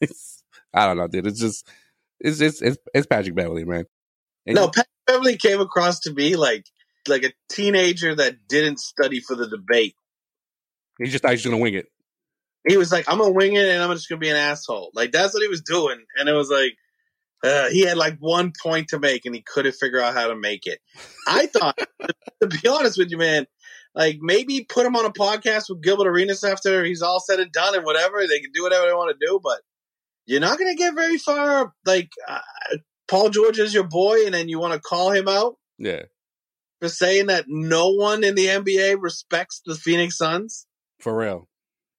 [0.74, 1.26] I don't know, dude.
[1.26, 1.66] It's just
[2.20, 3.84] it's it's it's, it's Patrick Beverley, man.
[4.46, 6.64] And No, Patrick Beverley came across to me like
[7.06, 9.94] like a teenager that didn't study for the debate.
[10.98, 11.86] he just thought he was gonna wing it.
[12.68, 14.90] he was like, I'm gonna wing it and I'm just gonna be an asshole.
[14.94, 16.04] Like that's what he was doing.
[16.16, 16.74] And it was like,
[17.44, 20.36] uh, he had like one point to make and he couldn't figure out how to
[20.36, 20.80] make it.
[21.26, 21.78] I thought,
[22.42, 23.46] to be honest with you, man,
[23.94, 27.52] like maybe put him on a podcast with Gilbert Arenas after he's all said and
[27.52, 28.26] done and whatever.
[28.26, 29.60] They can do whatever they want to do, but
[30.28, 31.72] you're not gonna get very far.
[31.84, 32.38] Like uh,
[33.08, 36.02] Paul George is your boy, and then you want to call him out Yeah,
[36.80, 40.66] for saying that no one in the NBA respects the Phoenix Suns.
[41.00, 41.48] for real.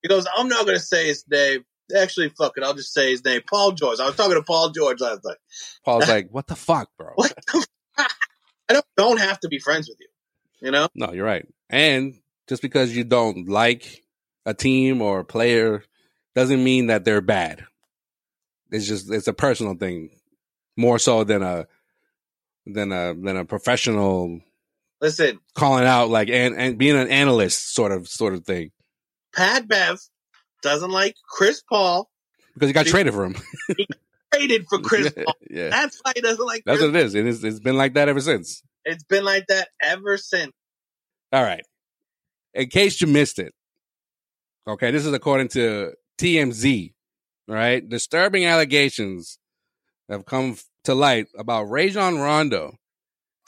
[0.02, 1.66] He goes, I'm not going to say his name.
[1.94, 2.64] Actually, fuck it.
[2.64, 3.42] I'll just say his name.
[3.50, 4.00] Paul George.
[4.00, 5.38] I was talking to Paul George last night.
[5.84, 7.12] Paul's like, what the fuck, bro?
[7.16, 7.66] What the
[7.98, 8.12] fuck?
[8.70, 10.08] I don't, don't have to be friends with you.
[10.62, 10.88] You know?
[10.96, 11.46] No, you're right.
[11.70, 12.14] And
[12.48, 14.04] just because you don't like
[14.46, 15.84] a team or a player
[16.36, 17.66] doesn't mean that they're bad.
[18.72, 20.10] It's just it's a personal thing,
[20.78, 21.68] more so than a
[22.66, 24.42] than a than a professional.
[25.02, 28.72] Listen, calling out like and and being an analyst sort of sort of thing.
[29.34, 30.00] Pat Bev
[30.62, 32.10] doesn't like Chris Paul
[32.54, 33.36] because he got traded for him.
[33.78, 33.88] he
[34.34, 35.36] traded for Chris Paul.
[35.50, 36.64] yeah, that's why he doesn't like.
[36.66, 37.16] That's Chris what it is.
[37.16, 37.44] It is.
[37.44, 38.62] It's been like that ever since.
[38.86, 40.52] It's been like that ever since.
[41.32, 41.64] All right.
[42.54, 43.54] In case you missed it,
[44.68, 46.94] okay, this is according to TMZ.
[47.50, 49.40] Right, disturbing allegations
[50.08, 52.78] have come to light about Rajon Rondo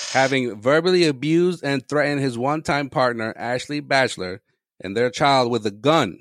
[0.10, 4.42] having verbally abused and threatened his one-time partner Ashley Batchelor
[4.84, 6.18] and their child with a gun.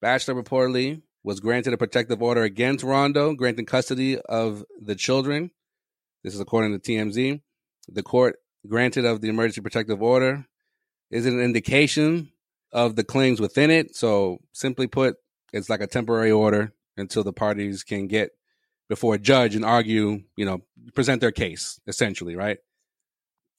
[0.00, 5.50] Batchelor reportedly was granted a protective order against Rondo, granting custody of the children.
[6.22, 7.40] This is according to TMZ.
[7.88, 8.36] The court
[8.68, 10.46] granted of the emergency protective order
[11.10, 12.30] is an indication
[12.72, 13.96] of the claims within it.
[13.96, 15.16] So, simply put,
[15.52, 18.30] it's like a temporary order until the parties can get
[18.88, 20.62] before a judge and argue, you know,
[20.94, 22.58] present their case, essentially, right?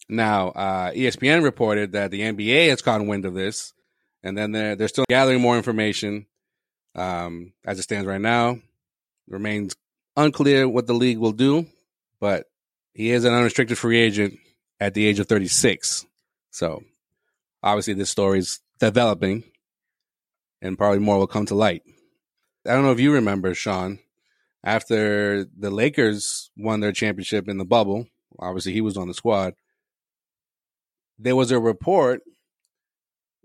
[0.09, 3.73] Now, uh, ESPN reported that the NBA has caught wind of this,
[4.23, 6.25] and then they're they're still gathering more information.
[6.95, 8.59] Um, as it stands right now,
[9.27, 9.75] remains
[10.17, 11.67] unclear what the league will do,
[12.19, 12.47] but
[12.93, 14.39] he is an unrestricted free agent
[14.79, 16.05] at the age of 36.
[16.51, 16.83] So,
[17.61, 19.43] obviously, this story is developing,
[20.61, 21.83] and probably more will come to light.
[22.69, 23.97] I don't know if you remember, Sean,
[24.63, 28.07] after the Lakers won their championship in the bubble,
[28.37, 29.55] obviously he was on the squad.
[31.17, 32.21] There was a report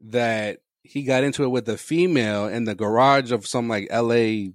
[0.06, 4.50] that he got into it with a female in the garage of some like LA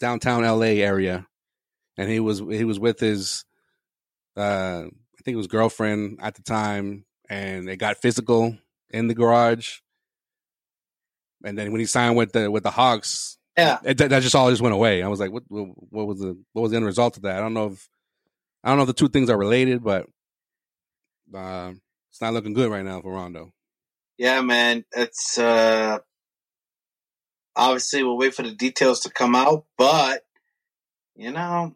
[0.00, 1.26] downtown LA area
[1.96, 3.44] and he was he was with his
[4.36, 8.56] uh I think it was girlfriend at the time and it got physical
[8.90, 9.78] in the garage.
[11.44, 14.50] And then when he signed with the with the Hawks, yeah, it, that just all
[14.50, 15.02] just went away.
[15.02, 17.36] I was like, what, what, was the what was the end result of that?
[17.36, 17.88] I don't know if
[18.62, 20.06] I don't know if the two things are related, but
[21.34, 21.72] uh,
[22.10, 23.52] it's not looking good right now for Rondo.
[24.16, 25.98] Yeah, man, it's uh,
[27.56, 30.24] obviously we'll wait for the details to come out, but
[31.16, 31.74] you know,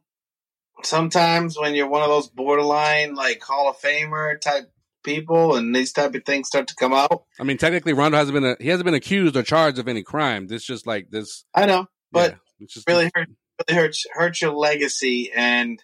[0.84, 4.70] sometimes when you're one of those borderline like Hall of Famer type
[5.02, 7.24] people and these type of things start to come out.
[7.40, 10.02] I mean, technically, Rondo hasn't been a, he hasn't been accused or charged of any
[10.02, 10.46] crime.
[10.46, 11.44] This just like this.
[11.54, 13.28] I know, but yeah, just, really hurt,
[13.68, 15.82] really hurts hurts your legacy and.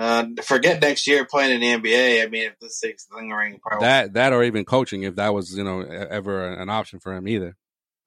[0.00, 2.22] Uh, forget next year playing in the NBA.
[2.22, 5.58] I mean, if this thing's lingering, probably that that or even coaching, if that was
[5.58, 7.56] you know ever an option for him either.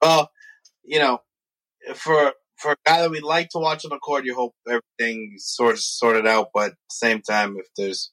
[0.00, 0.30] Well,
[0.82, 1.20] you know,
[1.94, 5.34] for for a guy that we'd like to watch on the court, you hope everything
[5.36, 6.48] sort of sorted out.
[6.54, 8.10] But at the same time, if there's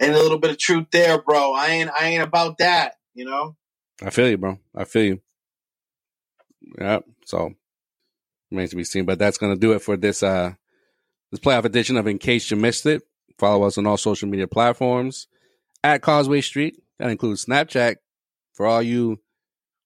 [0.00, 1.52] and a little bit of truth there, bro.
[1.52, 3.56] I ain't I ain't about that, you know.
[4.02, 4.58] I feel you, bro.
[4.74, 5.20] I feel you.
[6.80, 7.04] Yep.
[7.26, 7.54] So
[8.50, 10.54] remains to be seen, but that's gonna do it for this uh
[11.30, 13.02] this playoff edition of In Case You Missed It.
[13.38, 15.28] Follow us on all social media platforms
[15.84, 16.82] at Causeway Street.
[16.98, 17.96] That includes Snapchat
[18.52, 19.20] for all you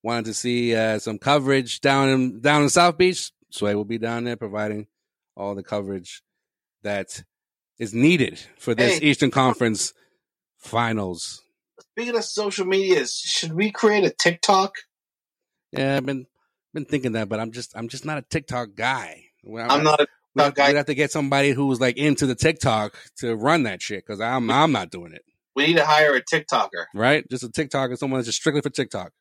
[0.02, 3.32] wanted to see uh, some coverage down in down in South Beach.
[3.50, 4.86] Sway will be down there providing
[5.36, 6.22] all the coverage
[6.82, 7.22] that
[7.78, 9.06] is needed for this hey.
[9.06, 9.92] Eastern Conference
[10.64, 11.42] finals.
[11.78, 14.74] Speaking of social media, should we create a TikTok?
[15.72, 16.26] Yeah, I've been
[16.72, 19.24] been thinking that, but I'm just I'm just not a TikTok guy.
[19.46, 20.70] I'm, I'm not a we have, guy.
[20.70, 24.20] we have to get somebody who's like into the TikTok to run that shit because
[24.20, 25.22] I'm I'm not doing it.
[25.54, 27.28] We need to hire a TikToker, right?
[27.30, 29.12] Just a TikToker, someone that's just strictly for TikTok.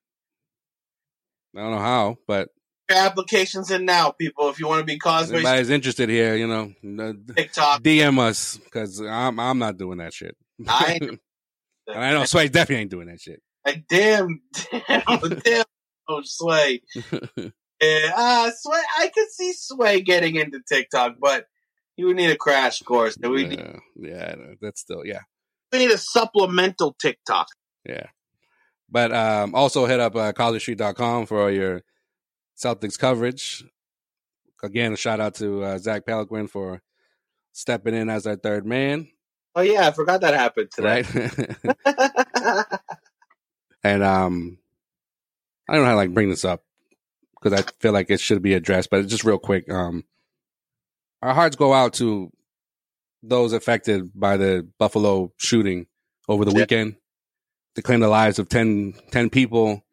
[1.55, 2.49] I don't know how, but
[2.89, 4.49] applications in now, people.
[4.49, 6.73] If you want to be Causeway, anybody's interested here, you know,
[7.35, 10.35] TikTok, DM us because I'm I'm not doing that shit.
[10.67, 10.99] I
[11.87, 13.41] I know Sway definitely ain't doing that shit.
[13.65, 15.03] Like damn, damn,
[15.45, 15.63] damn,
[16.09, 16.81] oh Sway.
[17.81, 18.81] yeah, uh, Sway.
[18.99, 21.45] I could see Sway getting into TikTok, but
[21.95, 23.17] you would need a crash course.
[23.17, 25.21] We yeah, yeah, that's still yeah.
[25.71, 27.47] We need a supplemental TikTok.
[27.87, 28.07] Yeah.
[28.89, 31.83] But um, also head up uh, causewaystreet.com for all your
[32.55, 33.63] Celtics coverage.
[34.61, 36.81] Again, a shout out to uh, Zach Peloquin for
[37.53, 39.07] stepping in as our third man.
[39.55, 41.03] Oh yeah, I forgot that happened today.
[41.13, 42.65] Right?
[43.83, 44.57] and um,
[45.69, 46.63] I don't know how to like bring this up
[47.35, 49.71] because I feel like it should be addressed, but just real quick.
[49.71, 50.05] Um,
[51.21, 52.31] our hearts go out to
[53.21, 55.87] those affected by the Buffalo shooting
[56.27, 56.57] over the yeah.
[56.57, 56.95] weekend
[57.75, 59.83] to claim the lives of 10, 10 people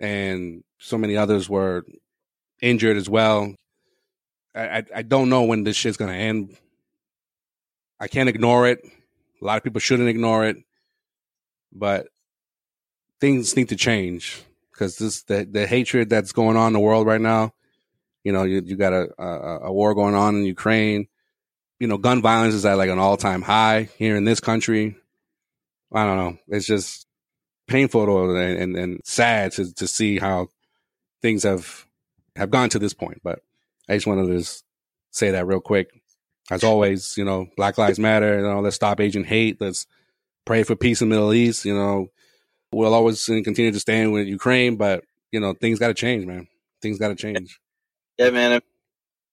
[0.00, 1.84] and so many others were
[2.60, 3.54] injured as well.
[4.54, 6.56] I, I, I don't know when this shit's gonna end.
[8.00, 8.80] I can't ignore it.
[9.40, 10.56] A lot of people shouldn't ignore it,
[11.72, 12.08] but
[13.20, 14.42] things need to change
[14.72, 17.52] because this the the hatred that's going on in the world right now.
[18.24, 21.08] You know, you you got a, a a war going on in Ukraine.
[21.78, 24.96] You know, gun violence is at like an all time high here in this country.
[25.92, 26.38] I don't know.
[26.48, 27.06] It's just
[27.66, 30.48] painful to, and, and, and sad to to see how
[31.22, 31.86] things have
[32.36, 33.20] have gone to this point.
[33.22, 33.40] But
[33.88, 34.64] I just wanted to just
[35.10, 35.99] say that real quick.
[36.50, 38.40] As always, you know, Black Lives Matter.
[38.40, 39.60] You know, let's stop Asian hate.
[39.60, 39.86] Let's
[40.44, 41.64] pray for peace in the Middle East.
[41.64, 42.10] You know,
[42.72, 46.48] we'll always continue to stand with Ukraine, but you know, things got to change, man.
[46.82, 47.60] Things got to change.
[48.18, 48.60] Yeah, man.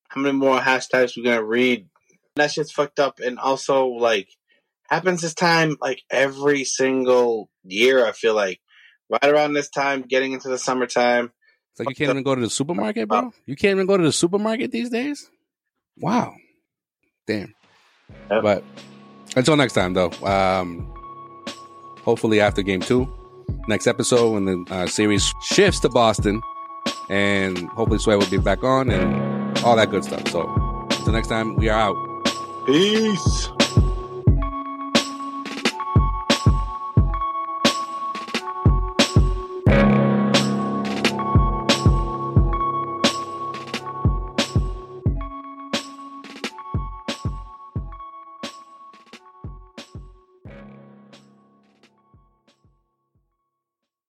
[0.09, 1.88] How many more hashtags we gonna read?
[2.36, 4.30] That shit's fucked up, and also like
[4.88, 8.05] happens this time like every single year.
[8.05, 8.61] I feel like
[9.09, 11.32] right around this time, getting into the summertime.
[11.72, 13.34] It's like you can't even go to the supermarket, bro.
[13.45, 15.30] You can't even go to the supermarket these days.
[15.97, 16.36] Wow,
[17.28, 17.53] damn.
[18.32, 18.41] Yep.
[18.41, 18.63] But
[19.36, 20.11] until next time, though.
[20.23, 20.91] Um,
[22.03, 23.07] hopefully after game two,
[23.67, 26.41] next episode when the uh, series shifts to Boston,
[27.09, 30.28] and hopefully Sway will be back on and all that good stuff.
[30.30, 30.49] So
[30.91, 32.65] until next time, we are out.
[32.65, 33.49] Peace.